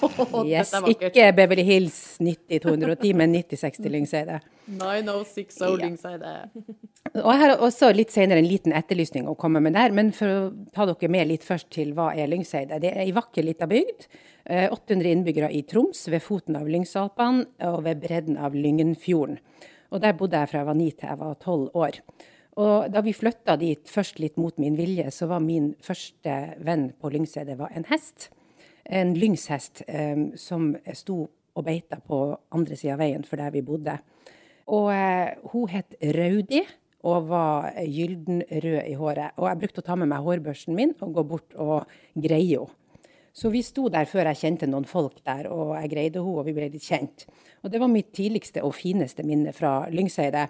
Oh, 0.03 0.43
Yes, 0.45 0.73
ikke 0.91 1.29
Beverly 1.33 1.63
Hills 1.65 2.17
90-210, 2.19 3.13
men 3.15 3.31
9060 3.31 3.89
Lyngseide. 3.93 4.41
9060 4.67 5.63
Ja. 5.63 5.69
Lyngseide. 5.79 6.33
Og 7.23 7.29
jeg 7.31 7.39
har 7.41 7.53
også 7.63 7.89
litt 7.95 8.11
senere 8.13 8.41
en 8.43 8.49
liten 8.49 8.75
etterlysning 8.75 9.25
å 9.31 9.37
komme 9.39 9.61
med 9.63 9.73
der, 9.73 9.95
men 9.95 10.11
for 10.13 10.27
å 10.27 10.41
ta 10.75 10.85
dere 10.89 11.09
med 11.09 11.31
litt 11.31 11.47
først 11.47 11.71
til 11.73 11.93
hva 11.97 12.09
er 12.13 12.27
Lyngseide. 12.27 12.77
Det 12.83 12.91
er 12.91 13.05
ei 13.05 13.15
vakker 13.15 13.47
lita 13.47 13.65
bygd. 13.71 14.05
Eh, 14.45 14.69
800 14.71 15.11
innbyggere 15.11 15.51
i 15.53 15.63
Troms, 15.67 16.07
ved 16.11 16.23
foten 16.23 16.57
av 16.59 16.69
Lyngsalpene 16.69 17.45
og 17.71 17.83
ved 17.85 18.01
bredden 18.03 18.37
av 18.37 18.55
Lyngenfjorden. 18.55 19.39
Og 19.93 20.01
der 20.01 20.15
bodde 20.17 20.39
jeg 20.41 20.51
fra 20.51 20.61
jeg 20.63 20.69
var 20.69 20.79
ni 20.79 20.89
til 20.91 21.09
jeg 21.09 21.19
var 21.21 21.37
tolv 21.41 21.75
år. 21.77 21.99
Og 22.55 22.87
da 22.91 23.01
vi 23.03 23.13
flytta 23.15 23.57
dit, 23.59 23.83
først 23.91 24.19
litt 24.23 24.37
mot 24.39 24.55
min 24.61 24.77
vilje, 24.79 25.09
så 25.11 25.27
var 25.27 25.43
min 25.43 25.73
første 25.83 26.35
venn 26.63 26.89
på 26.99 27.11
Lyngstedet 27.11 27.59
en 27.59 27.87
hest. 27.89 28.29
En 28.85 29.15
lyngshest 29.17 29.81
eh, 29.87 30.31
som 30.39 30.75
sto 30.93 31.25
og 31.55 31.63
beita 31.65 31.99
på 32.03 32.19
andre 32.55 32.77
sida 32.77 32.95
av 32.95 33.03
veien 33.03 33.23
for 33.27 33.41
der 33.41 33.53
vi 33.55 33.63
bodde. 33.65 33.97
Og 34.71 34.89
eh, 34.93 35.35
hun 35.51 35.69
het 35.73 35.97
Raudi 36.15 36.63
og 37.05 37.27
var 37.29 37.75
gyldenrød 37.81 38.81
i 38.87 38.95
håret. 38.97 39.35
Og 39.37 39.49
jeg 39.49 39.61
brukte 39.61 39.83
å 39.83 39.87
ta 39.89 39.97
med 39.99 40.09
meg 40.09 40.25
hårbørsten 40.25 40.77
min 40.77 40.95
og 41.01 41.13
gå 41.17 41.25
bort 41.35 41.55
og 41.59 41.91
greie 42.15 42.61
henne. 42.61 42.81
Så 43.35 43.51
vi 43.51 43.59
sto 43.67 43.89
der 43.91 44.07
før 44.07 44.29
jeg 44.29 44.39
kjente 44.39 44.67
noen 44.69 44.85
folk 44.87 45.17
der, 45.25 45.49
og 45.51 45.73
jeg 45.75 45.91
greide 45.91 46.21
henne, 46.23 46.39
og 46.39 46.47
vi 46.47 46.53
ble 46.55 46.69
litt 46.71 46.85
kjent. 46.87 47.25
Og 47.65 47.71
det 47.73 47.81
var 47.81 47.91
mitt 47.91 48.13
tidligste 48.15 48.63
og 48.63 48.75
fineste 48.77 49.25
minne 49.27 49.51
fra 49.55 49.81
Lyngseidet. 49.91 50.45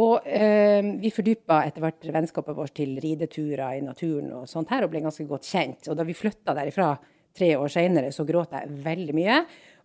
Og 0.00 0.24
eh, 0.26 0.80
vi 0.98 1.12
fordypa 1.14 1.60
etter 1.68 1.84
hvert 1.84 2.08
vennskapet 2.16 2.56
vårt 2.56 2.74
til 2.80 2.96
rideturer 3.02 3.76
i 3.76 3.84
naturen 3.84 4.32
og 4.40 4.48
sånt 4.50 4.72
her, 4.72 4.86
og 4.86 4.94
ble 4.94 5.04
ganske 5.04 5.26
godt 5.28 5.46
kjent. 5.52 5.90
Og 5.92 6.00
da 6.00 6.06
vi 6.08 6.16
flytta 6.16 6.56
derifra 6.56 6.94
tre 7.34 7.52
år 7.60 7.70
seinere, 7.70 8.10
så 8.14 8.24
gråt 8.26 8.56
jeg 8.56 8.72
veldig 8.86 9.14
mye. 9.20 9.38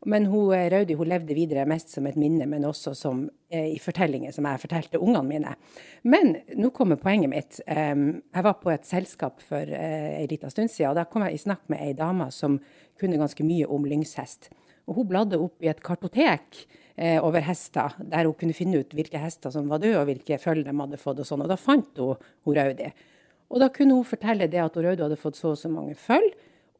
Men 0.06 0.26
hun, 0.32 0.54
eh, 0.56 0.70
Raudi 0.72 0.96
hun 0.96 1.10
levde 1.10 1.36
videre 1.36 1.66
mest 1.68 1.90
som 1.92 2.08
et 2.08 2.16
minne, 2.16 2.46
men 2.48 2.64
også 2.64 2.96
som, 2.96 3.30
eh, 3.50 3.74
i 3.76 3.80
fortellinger 3.80 4.32
som 4.32 4.46
jeg 4.46 4.62
fortalte 4.62 5.00
ungene 5.00 5.28
mine. 5.28 5.56
Men 6.04 6.38
nå 6.56 6.72
kommer 6.72 6.96
poenget 6.96 7.30
mitt. 7.30 7.60
Um, 7.68 8.22
jeg 8.34 8.44
var 8.44 8.54
på 8.54 8.72
et 8.72 8.86
selskap 8.86 9.42
for 9.42 9.60
uh, 9.60 10.22
en 10.22 10.28
liten 10.28 10.50
stund 10.50 10.70
siden, 10.70 10.92
og 10.92 10.96
da 10.96 11.04
kom 11.04 11.24
jeg 11.24 11.34
i 11.34 11.44
snakk 11.44 11.68
med 11.68 11.82
ei 11.82 11.94
dame 11.94 12.32
som 12.32 12.60
kunne 13.00 13.20
ganske 13.20 13.44
mye 13.44 13.68
om 13.68 13.84
lyngshest. 13.84 14.50
Og 14.90 14.96
hun 14.96 15.10
bladde 15.12 15.38
opp 15.38 15.62
i 15.62 15.70
et 15.70 15.82
kartotek 15.86 16.64
eh, 16.98 17.20
over 17.22 17.44
hester, 17.46 17.94
der 18.02 18.26
hun 18.26 18.36
kunne 18.40 18.58
finne 18.58 18.82
ut 18.82 18.96
hvilke 18.98 19.22
hester 19.22 19.54
som 19.54 19.70
var 19.70 19.84
døde, 19.84 20.00
og 20.02 20.10
hvilke 20.10 20.40
følger 20.42 20.66
de 20.66 20.76
hadde 20.80 20.98
fått. 21.02 21.22
Og 21.22 21.30
sånn. 21.30 21.44
Og 21.46 21.52
da 21.52 21.58
fant 21.60 22.02
hun, 22.02 22.18
hun 22.48 22.58
Raudi. 22.58 22.90
Og 23.50 23.62
da 23.62 23.70
kunne 23.74 24.00
hun 24.00 24.08
fortelle 24.08 24.50
det 24.50 24.62
at 24.64 24.78
Raudi 24.78 25.06
hadde 25.06 25.20
fått 25.20 25.38
så 25.38 25.54
og 25.54 25.62
så 25.62 25.70
mange 25.70 25.94
følge. 25.98 26.34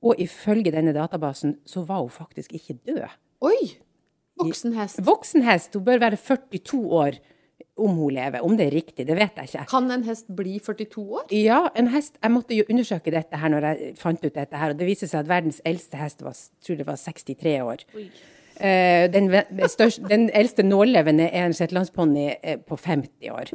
Og 0.06 0.20
ifølge 0.22 0.72
denne 0.72 0.94
databasen 0.96 1.58
så 1.68 1.84
var 1.88 2.04
hun 2.06 2.14
faktisk 2.14 2.54
ikke 2.56 2.78
død. 2.88 3.18
Oi! 3.42 3.76
Voksen 4.40 4.74
hest. 4.78 5.02
Voksen 5.04 5.44
hest, 5.44 5.76
hun 5.76 5.84
bør 5.84 6.00
være 6.00 6.18
42 6.18 6.80
år 6.96 7.20
om 7.80 7.96
hun 7.96 8.14
lever. 8.16 8.42
Om 8.44 8.56
det 8.58 8.68
er 8.68 8.76
riktig, 8.76 9.08
det 9.08 9.16
vet 9.16 9.38
jeg 9.38 9.52
ikke. 9.52 9.66
Kan 9.72 9.92
en 9.92 10.04
hest 10.08 10.32
bli 10.36 10.58
42 10.64 11.04
år? 11.04 11.28
Ja, 11.36 11.62
en 11.76 11.92
hest 11.94 12.18
Jeg 12.24 12.32
måtte 12.32 12.56
jo 12.56 12.64
undersøke 12.70 13.12
dette 13.12 13.40
her 13.40 13.52
når 13.52 13.68
jeg 13.70 13.94
fant 14.00 14.24
ut 14.24 14.36
dette 14.36 14.58
her, 14.58 14.74
og 14.74 14.80
det 14.80 14.88
viser 14.88 15.12
seg 15.12 15.24
at 15.24 15.32
verdens 15.32 15.62
eldste 15.68 16.00
hest 16.00 16.24
var, 16.24 16.36
tror 16.66 16.80
det 16.80 16.88
var 16.88 17.00
63 17.00 17.56
år. 17.62 17.86
Eh, 18.60 19.06
den, 19.14 19.32
største, 19.72 20.04
den 20.10 20.30
eldste 20.36 20.64
nålevende 20.64 21.30
er 21.30 21.48
en 21.48 21.56
shetlandsponni 21.56 22.28
eh, 22.44 22.60
på 22.60 22.76
50 22.76 23.32
år. 23.32 23.54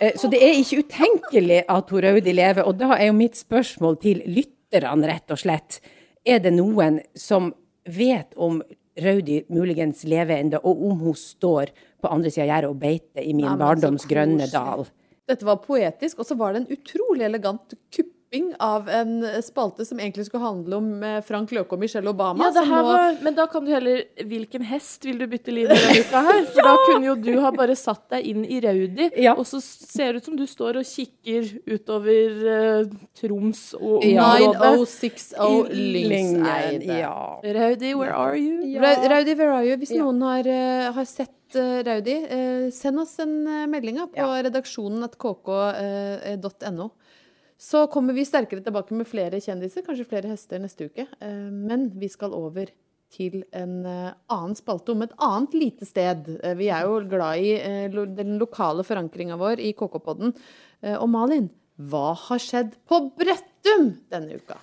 Eh, 0.00 0.14
så 0.16 0.30
det 0.32 0.38
er 0.42 0.58
ikke 0.58 0.84
utenkelig 0.84 1.64
at 1.68 1.90
hun 1.90 2.04
Raudi 2.06 2.32
lever, 2.32 2.62
og 2.62 2.78
da 2.80 2.94
er 2.96 3.10
jo 3.10 3.16
mitt 3.18 3.38
spørsmål 3.38 3.98
til 4.02 4.22
lytterne, 4.70 5.06
rett 5.08 5.30
og 5.30 5.38
slett, 5.38 5.80
er 6.24 6.40
det 6.40 6.52
noen 6.54 7.00
som 7.14 7.52
vet 7.84 8.34
om 8.36 8.62
Raudi 9.00 9.44
muligens 9.48 10.04
lever 10.04 10.40
ennå, 10.40 10.60
og 10.62 10.82
om 10.90 10.98
hun 11.00 11.14
står 11.14 11.70
på 12.00 12.08
andre 12.10 12.30
sida 12.30 12.44
av 12.44 12.50
gjerdet 12.50 12.70
og 12.70 12.80
beiter 12.80 13.22
i 13.22 13.32
min 13.32 13.46
Nei, 13.46 13.58
barndoms 13.60 14.06
grønne 14.10 14.48
dal? 14.50 14.86
Dette 15.30 15.46
var 15.46 15.60
poetisk, 15.62 16.18
og 16.20 16.26
så 16.26 16.36
var 16.36 16.52
det 16.52 16.64
en 16.64 16.72
utrolig 16.74 17.24
elegant 17.24 17.76
kupping 18.30 18.54
av 18.58 18.88
en 18.88 19.24
spalte 19.42 19.84
som 19.84 19.98
egentlig 20.00 20.26
skulle 20.26 20.44
handle 20.44 20.76
om 20.76 21.02
eh, 21.02 21.20
Frank 21.26 21.50
Løke 21.52 21.72
og 21.74 21.80
Michelle 21.82 22.08
Obama. 22.10 22.44
Ja, 22.54 22.62
nå- 22.64 22.82
var, 22.86 23.16
men 23.24 23.34
da 23.34 23.46
kan 23.50 23.64
du 23.64 23.70
heller 23.72 24.04
Hvilken 24.24 24.62
hest 24.62 25.04
vil 25.04 25.18
du 25.18 25.26
bytte 25.26 25.50
liv 25.52 25.68
med 25.68 25.76
denne 25.76 26.00
uka 26.04 26.20
her? 26.28 26.44
For 26.54 26.62
da 26.62 26.74
kunne 26.86 27.06
jo 27.08 27.14
du 27.18 27.32
ha 27.42 27.50
bare 27.56 27.74
satt 27.76 28.04
deg 28.14 28.26
inn 28.30 28.44
i 28.44 28.60
Raudi, 28.62 29.10
Ja. 29.18 29.34
og 29.34 29.46
så 29.46 29.60
ser 29.62 30.12
det 30.12 30.22
ut 30.22 30.24
som 30.30 30.36
du 30.38 30.46
står 30.46 30.78
og 30.80 30.86
kikker 30.86 31.50
utover 31.66 32.38
uh, 32.46 32.94
Troms 33.18 33.64
og 33.74 34.04
området. 34.04 34.78
9060 34.78 35.74
Lyngseide. 35.74 37.00
Ja. 37.02 37.40
Raudi, 37.42 37.94
where 37.98 38.14
are 38.14 38.38
you? 38.38 38.78
Ra- 38.80 39.00
Raudi, 39.10 39.34
where 39.38 39.52
are 39.58 39.66
you? 39.66 39.76
Hvis 39.80 39.90
Ja. 39.96 40.04
noen 40.04 40.22
har, 40.22 40.46
uh, 40.46 40.92
har 40.94 41.04
sett 41.04 41.34
Raudi, 41.50 42.14
send 42.70 43.00
oss 43.02 43.16
en 43.18 43.32
melding 43.72 43.96
på 44.12 44.14
Ja. 44.22 44.28
redaksjonen 44.46 45.02
at 45.02 45.16
kk.no. 45.18 46.90
Så 47.60 47.82
kommer 47.92 48.16
vi 48.16 48.24
sterkere 48.24 48.62
tilbake 48.64 48.96
med 48.96 49.08
flere 49.08 49.40
kjendiser, 49.42 49.84
kanskje 49.84 50.06
flere 50.08 50.30
hester 50.32 50.62
neste 50.62 50.86
uke. 50.88 51.04
Eh, 51.20 51.50
men 51.52 51.90
vi 52.00 52.08
skal 52.08 52.32
over 52.32 52.70
til 53.12 53.42
en 53.56 53.74
eh, 53.84 54.14
annen 54.32 54.56
spalte 54.56 54.94
om 54.94 55.04
et 55.04 55.12
annet 55.20 55.56
lite 55.58 55.88
sted. 55.88 56.30
Eh, 56.40 56.56
vi 56.56 56.70
er 56.72 56.88
jo 56.88 57.02
glad 57.10 57.44
i 57.44 57.52
den 58.16 58.38
lokale 58.40 58.86
forankringa 58.86 59.36
vår 59.40 59.60
i 59.60 59.74
KK-podden. 59.76 60.32
Og 60.96 61.08
Malin, 61.12 61.50
hva 61.76 62.14
har 62.16 62.40
skjedd 62.40 62.78
på 62.88 63.02
Brøttum 63.20 63.90
denne 64.08 64.40
uka? 64.40 64.56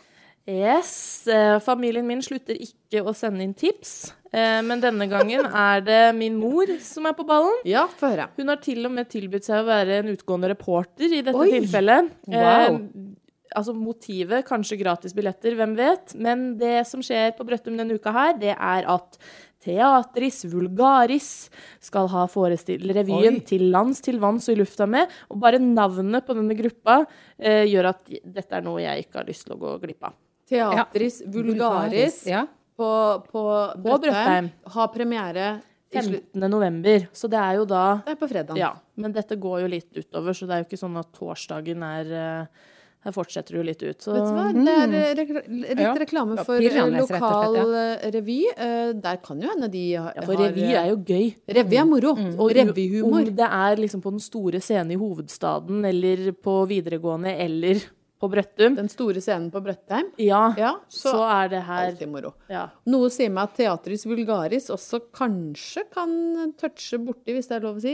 Yes. 0.47 1.27
eh, 1.27 1.57
familien 1.60 2.07
min 2.07 2.21
slutter 2.23 2.55
ikke 2.55 3.03
å 3.03 3.12
sende 3.17 3.43
inn 3.43 3.51
tips, 3.57 4.13
eh, 4.31 4.62
men 4.63 4.79
denne 4.83 5.10
gangen 5.12 5.43
er 5.67 5.83
det 5.83 6.01
min 6.15 6.38
mor 6.39 6.71
som 6.83 7.10
er 7.10 7.15
på 7.17 7.25
ballen. 7.27 7.60
Ja, 7.67 7.83
få 7.99 8.13
høre. 8.13 8.29
Hun 8.39 8.53
har 8.53 8.62
til 8.63 8.88
og 8.88 8.93
med 8.95 9.10
tilbudt 9.12 9.47
seg 9.47 9.65
å 9.65 9.67
være 9.67 10.01
en 10.01 10.13
utgående 10.13 10.51
reporter 10.53 11.12
i 11.12 11.19
dette 11.19 11.36
Oi! 11.36 11.49
tilfellet. 11.51 12.13
Wow. 12.31 12.77
Eh, 12.79 13.17
altså 13.57 13.73
motivet, 13.75 14.45
kanskje 14.47 14.79
gratis 14.79 15.15
billetter, 15.17 15.57
hvem 15.60 15.75
vet. 15.75 16.15
Men 16.15 16.53
det 16.62 16.79
som 16.88 17.03
skjer 17.03 17.36
på 17.36 17.47
Brøttum 17.47 17.75
denne 17.79 17.99
uka 17.99 18.13
her, 18.15 18.39
det 18.39 18.53
er 18.55 18.88
at 18.88 19.19
Teatris 19.67 20.45
Vulgaris 20.47 21.49
skal 21.83 22.07
ha 22.13 22.23
revyen 22.29 23.41
Oi. 23.41 23.43
til 23.43 23.67
lands, 23.73 23.99
til 24.05 24.21
vanns 24.21 24.47
og 24.47 24.55
i 24.55 24.62
lufta 24.62 24.88
med. 24.88 25.12
Og 25.27 25.41
bare 25.43 25.60
navnet 25.60 26.23
på 26.23 26.38
denne 26.38 26.55
gruppa 26.55 27.01
eh, 27.36 27.65
gjør 27.67 27.91
at 27.91 28.07
dette 28.23 28.55
er 28.55 28.63
noe 28.63 28.79
jeg 28.86 29.07
ikke 29.07 29.19
har 29.19 29.27
lyst 29.27 29.47
til 29.47 29.57
å 29.57 29.62
gå 29.65 29.75
glipp 29.83 30.07
av. 30.07 30.15
Teatris 30.49 31.21
Vulgaris 31.27 32.21
Ja. 32.27 32.45
på, 32.77 32.89
på, 33.31 33.43
På 33.83 33.97
Brøttheim. 33.99 34.51
har 34.73 34.88
premiere 34.93 35.62
i 35.91 35.97
slutt- 36.03 36.31
15. 36.33 36.49
november. 36.51 37.07
Så 37.13 37.29
det 37.31 37.39
er 37.39 37.55
jo 37.62 37.65
da 37.65 38.01
Det 38.05 38.12
er 38.15 38.21
på 38.21 38.27
fredag. 38.29 38.57
Ja. 38.60 38.73
Men 38.97 39.13
dette 39.13 39.36
går 39.39 39.62
jo 39.62 39.67
litt 39.67 39.91
utover, 39.95 40.33
så 40.33 40.47
det 40.47 40.55
er 40.55 40.63
jo 40.63 40.67
ikke 40.69 40.81
sånn 40.83 40.97
at 40.99 41.12
torsdagen 41.15 41.83
er 41.83 42.12
eh, 42.12 42.65
Her 43.07 43.13
fortsetter 43.13 43.53
det 43.53 43.60
jo 43.60 43.63
litt 43.63 43.83
ut. 43.86 44.01
Så 44.03 44.12
Vet 44.12 44.25
du 44.25 44.33
hva? 44.36 44.47
Det 44.51 44.95
er 44.97 45.15
rekl 45.15 45.38
litt 45.47 45.99
reklame 46.01 46.36
Ja, 46.36 46.43
for 46.43 46.60
eh, 46.60 46.79
og 46.81 46.91
lokal 46.97 47.53
slett, 47.55 48.01
ja. 48.03 48.10
revy. 48.17 48.38
Eh, 48.57 48.93
Der 48.99 49.17
kan 49.23 49.39
jo 49.39 49.47
hende 49.47 49.69
de 49.71 49.83
har 49.95 50.13
ja, 50.17 50.21
for 50.25 50.36
revy 50.36 50.65
er 50.73 50.89
jo 50.89 50.97
gøy. 51.07 51.27
Revy 51.47 51.77
er 51.77 51.86
moro. 51.86 52.12
Og 52.41 52.51
revyhumor. 52.57 53.21
Om 53.29 53.36
det 53.38 53.47
er 53.47 53.75
liksom 53.79 54.01
på 54.03 54.12
den 54.12 54.19
store 54.19 54.60
scenen 54.60 54.91
i 54.91 54.99
hovedstaden, 54.99 55.86
eller 55.88 56.31
på 56.33 56.57
videregående, 56.67 57.31
eller 57.45 57.79
på 58.19 58.30
Brøttum. 58.34 58.75
Den 58.80 58.88
store 58.89 59.21
scenen 59.21 59.51
på 59.53 59.62
Brøttheim. 59.62 60.08
Ja, 60.17 60.53
Ja, 60.58 60.71
så, 60.89 61.12
så 61.13 61.23
er 61.30 61.51
det 61.53 61.62
her 61.67 61.91
alltid 61.91 62.10
moro. 62.10 62.34
ja. 62.49 62.63
Noe 62.89 63.10
sier 63.13 63.30
meg 63.30 63.49
at 63.51 63.58
Teatris 63.60 64.08
Vulgaris 64.10 64.69
også 64.73 65.03
kanskje 65.13 65.84
kan 65.93 66.53
touche 66.58 66.97
borti, 67.03 67.36
hvis 67.38 67.49
det 67.51 67.60
er 67.60 67.65
lov 67.67 67.77
å 67.77 67.84
si, 67.84 67.93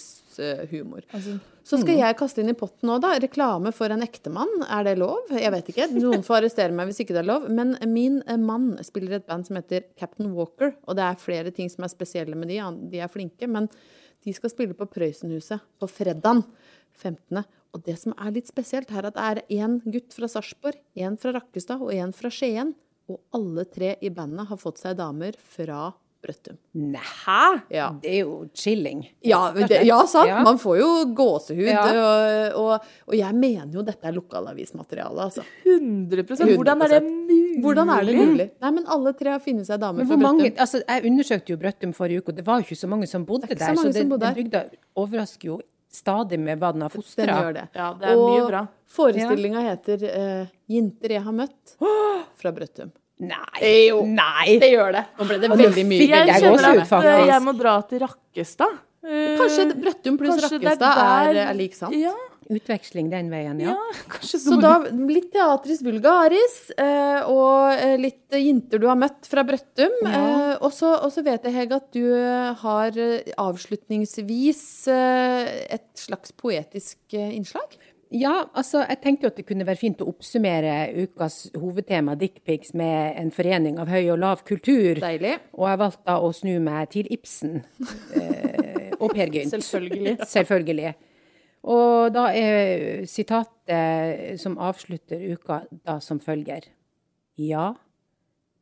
underlivshumor. 0.00 1.02
Altså, 1.12 1.38
Så 1.64 1.78
skal 1.78 1.98
jeg 2.00 2.16
kaste 2.18 2.42
inn 2.42 2.50
i 2.50 2.56
potten 2.58 2.88
nå, 2.90 2.96
da. 3.02 3.12
Reklame 3.22 3.70
for 3.76 3.92
en 3.94 4.02
ektemann. 4.02 4.50
Er 4.66 4.84
det 4.88 4.96
lov? 4.98 5.28
Jeg 5.30 5.52
vet 5.54 5.68
ikke. 5.70 5.88
Noen 5.94 6.24
får 6.26 6.40
arrestere 6.40 6.74
meg 6.74 6.88
hvis 6.90 7.02
ikke 7.04 7.14
det 7.14 7.22
er 7.22 7.28
lov. 7.28 7.46
Men 7.54 7.76
min 7.92 8.20
eh, 8.26 8.40
mann 8.40 8.72
spiller 8.82 9.18
et 9.20 9.26
band 9.28 9.46
som 9.46 9.60
heter 9.60 9.84
Captain 10.00 10.32
Walker. 10.34 10.72
Og 10.88 10.98
det 10.98 11.04
er 11.06 11.20
flere 11.22 11.52
ting 11.54 11.70
som 11.70 11.84
er 11.86 11.92
spesielle 11.92 12.34
med 12.38 12.50
de. 12.50 12.58
De 12.90 13.02
er 13.04 13.12
flinke. 13.12 13.46
Men 13.46 13.68
de 14.22 14.34
skal 14.36 14.52
spille 14.52 14.76
på 14.78 14.86
Prøysenhuset 14.90 15.62
på 15.80 15.88
fredag 15.90 16.44
15. 17.00 17.42
Og 17.72 17.84
det 17.86 17.96
som 18.00 18.14
er 18.20 18.34
litt 18.34 18.50
spesielt, 18.50 18.90
er 18.92 19.08
at 19.08 19.16
det 19.16 19.24
er 19.24 19.62
én 19.64 19.78
gutt 19.86 20.12
fra 20.14 20.28
Sarpsborg, 20.28 20.78
én 20.94 21.16
fra 21.20 21.34
Rakkestad 21.38 21.82
og 21.82 21.92
én 21.94 22.12
fra 22.14 22.30
Skien. 22.32 22.74
Og 23.10 23.18
alle 23.34 23.64
tre 23.68 23.96
i 24.04 24.12
bandet 24.14 24.48
har 24.50 24.60
fått 24.60 24.80
seg 24.82 24.98
damer 25.00 25.36
fra 25.36 25.90
Brøttum. 26.22 26.56
Nei, 26.78 27.60
Ja. 27.74 27.88
det 28.02 28.10
er 28.12 28.20
jo 28.22 28.34
chilling. 28.54 29.00
Ja, 29.26 29.40
det, 29.56 29.80
ja 29.88 29.96
sant. 30.06 30.28
Ja. 30.30 30.42
Man 30.46 30.58
får 30.62 30.76
jo 30.78 30.90
gåsehud. 31.18 31.66
Ja. 31.66 31.82
Og, 31.90 32.60
og, 32.62 32.86
og 33.08 33.16
jeg 33.18 33.34
mener 33.34 33.72
jo 33.74 33.82
dette 33.82 34.06
er 34.06 34.14
lokalavismateriale, 34.14 35.26
altså. 35.26 35.42
100 35.66 36.22
Hvordan 36.54 36.82
er 36.86 36.94
det 36.94 37.02
mulig? 37.02 37.40
Hvordan 37.64 37.90
er 37.96 38.06
det 38.06 38.14
mulig? 38.20 38.46
Nei, 38.62 38.70
men 38.78 38.86
alle 38.86 39.12
tre 39.18 39.34
har 39.34 39.42
funnet 39.42 39.66
seg 39.66 39.82
dame 39.82 40.06
fra 40.06 40.16
Brøttum. 40.22 40.46
altså, 40.62 40.80
jeg 40.86 41.04
undersøkte 41.10 41.52
jo 41.56 41.58
Brøttum 41.58 41.92
forrige 41.98 42.22
uke, 42.22 42.32
og 42.32 42.38
det 42.38 42.46
var 42.46 42.62
jo 42.62 42.68
ikke 42.68 42.80
så 42.84 42.88
mange 42.94 43.10
som 43.10 43.26
bodde 43.28 43.50
er 43.50 43.54
der. 43.58 43.74
så 43.74 43.82
så 43.82 43.92
det, 43.98 44.08
bodde 44.08 44.26
den 44.30 44.38
bygda 44.44 44.64
overrasker 45.02 45.48
jo 45.50 45.60
stadig 45.92 46.38
med 46.40 46.58
hva 46.62 46.70
den 46.72 46.86
har 46.86 46.88
Den 46.88 47.02
fostra. 47.02 47.26
gjør 47.42 47.52
det. 47.58 47.66
Ja, 47.76 47.90
det 48.00 48.08
er 48.08 48.16
mye 48.22 48.46
bra. 48.48 48.62
forestillinga 48.88 49.60
heter 49.66 50.06
uh, 50.08 50.46
'Jenter 50.70 51.10
jeg 51.18 51.22
har 51.26 51.32
møtt' 51.32 51.74
fra 52.40 52.52
Brøttum. 52.52 52.92
Nei! 53.22 53.72
Jo. 53.88 54.02
Nei! 54.08 54.56
Det 54.62 54.72
gjør 54.72 54.96
det. 54.96 55.04
Nå 55.18 55.28
ble 55.28 55.38
det 55.42 55.52
veldig 55.52 55.86
mye. 55.92 56.08
Jeg 56.08 56.30
jeg 56.32 56.42
kjenner 56.42 56.68
at 56.72 56.82
eh, 56.82 56.90
faktisk. 56.90 57.30
jeg 57.30 57.44
må 57.46 57.54
dra 57.58 57.76
til 57.88 58.04
Rakkestad. 58.06 58.82
Eh, 59.02 59.32
Kanskje 59.38 59.70
Brøttum 59.74 60.18
pluss 60.20 60.36
kanskje 60.36 60.58
Rakkestad 60.58 61.02
er, 61.06 61.40
er 61.46 61.58
lik 61.58 61.74
sant? 61.78 61.96
Ja, 61.98 62.14
Utveksling 62.52 63.08
den 63.12 63.30
veien, 63.32 63.60
ja. 63.62 63.74
ja 63.76 64.18
Så 64.26 64.56
da 64.60 64.74
litt 64.90 65.30
Teatris 65.34 65.82
Vulgaris 65.84 66.56
eh, 66.74 67.22
og 67.30 67.76
eh, 67.76 67.94
litt 68.00 68.34
jenter 68.34 68.82
du 68.82 68.88
har 68.90 68.98
møtt 68.98 69.28
fra 69.30 69.44
Brøttum. 69.46 69.94
Ja. 70.02 70.58
og, 70.58 70.72
så, 70.74 71.22
vet 71.22 71.46
jeg, 71.46 71.54
Hege, 71.54 71.78
at 71.78 71.94
du 71.94 72.02
eh, 72.16 72.50
har 72.64 72.98
eh, 72.98 73.32
avslutningsvis 73.40 74.64
eh, 74.92 75.52
et 75.78 75.88
slags 75.98 76.34
poetisk 76.34 76.98
eh, 77.16 77.32
innslag. 77.36 77.78
Ja, 78.12 78.32
altså, 78.52 78.82
jeg 78.84 78.98
tenkte 79.00 79.24
jo 79.24 79.30
at 79.32 79.38
det 79.40 79.46
kunne 79.48 79.64
være 79.64 79.80
fint 79.80 80.02
å 80.04 80.08
oppsummere 80.10 80.74
ukas 81.00 81.46
hovedtema, 81.56 82.12
dickpics, 82.20 82.74
med 82.76 83.16
en 83.16 83.30
forening 83.32 83.78
av 83.80 83.88
høy 83.88 84.10
og 84.12 84.18
lav 84.20 84.42
kultur. 84.48 85.00
Deilig. 85.00 85.38
Og 85.56 85.64
jeg 85.70 85.80
valgte 85.80 86.04
da 86.10 86.16
å 86.20 86.28
snu 86.36 86.52
meg 86.60 86.90
til 86.92 87.08
Ibsen 87.14 87.62
eh, 88.20 88.92
og 88.98 89.14
Per 89.14 89.32
Gynt. 89.32 89.54
Selvfølgelig. 89.56 90.16
Selvfølgelig. 90.28 90.92
Og 91.72 92.10
da 92.12 92.26
er 92.36 93.06
sitatet 93.08 94.40
som 94.42 94.58
avslutter 94.60 95.22
uka 95.32 95.62
da 95.86 95.96
som 96.04 96.20
følger. 96.20 96.66
Ja, 97.40 97.70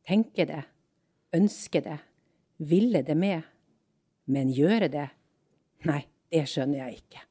tenke 0.07 0.45
det, 0.47 0.61
ønske 1.35 1.81
det, 1.83 1.97
ville 2.61 3.01
det 3.03 3.17
med, 3.19 3.43
men 4.31 4.53
gjøre 4.55 4.87
det? 4.93 5.09
Nei, 5.89 6.05
det 6.31 6.45
skjønner 6.47 6.85
jeg 6.85 7.01
ikke. 7.01 7.25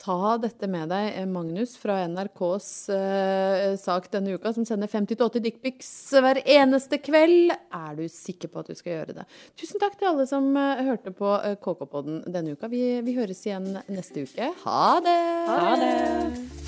Ta 0.00 0.38
dette 0.40 0.64
med 0.70 0.88
deg, 0.88 1.10
eh, 1.12 1.26
Magnus 1.28 1.74
fra 1.76 1.98
NRKs 2.08 2.68
eh, 2.94 3.64
sak 3.76 4.08
denne 4.14 4.38
uka, 4.38 4.52
som 4.56 4.64
sender 4.64 4.88
50-80 4.88 5.44
dickpics 5.44 5.90
hver 6.16 6.40
eneste 6.46 6.96
kveld. 7.04 7.52
Er 7.52 7.98
du 7.98 8.06
sikker 8.08 8.48
på 8.48 8.62
at 8.62 8.72
du 8.72 8.78
skal 8.78 8.94
gjøre 8.94 9.18
det? 9.20 9.26
Tusen 9.60 9.82
takk 9.82 9.98
til 10.00 10.08
alle 10.14 10.24
som 10.30 10.48
eh, 10.56 10.80
hørte 10.88 11.12
på 11.12 11.34
eh, 11.42 11.58
KK-podden 11.60 12.24
denne 12.32 12.56
uka. 12.56 12.72
Vi, 12.72 12.84
vi 13.04 13.18
høres 13.18 13.44
igjen 13.44 13.74
neste 13.92 14.24
uke. 14.24 14.50
Ha 14.64 14.82
det! 15.04 15.20
Ha 15.52 15.76
det. 15.84 16.59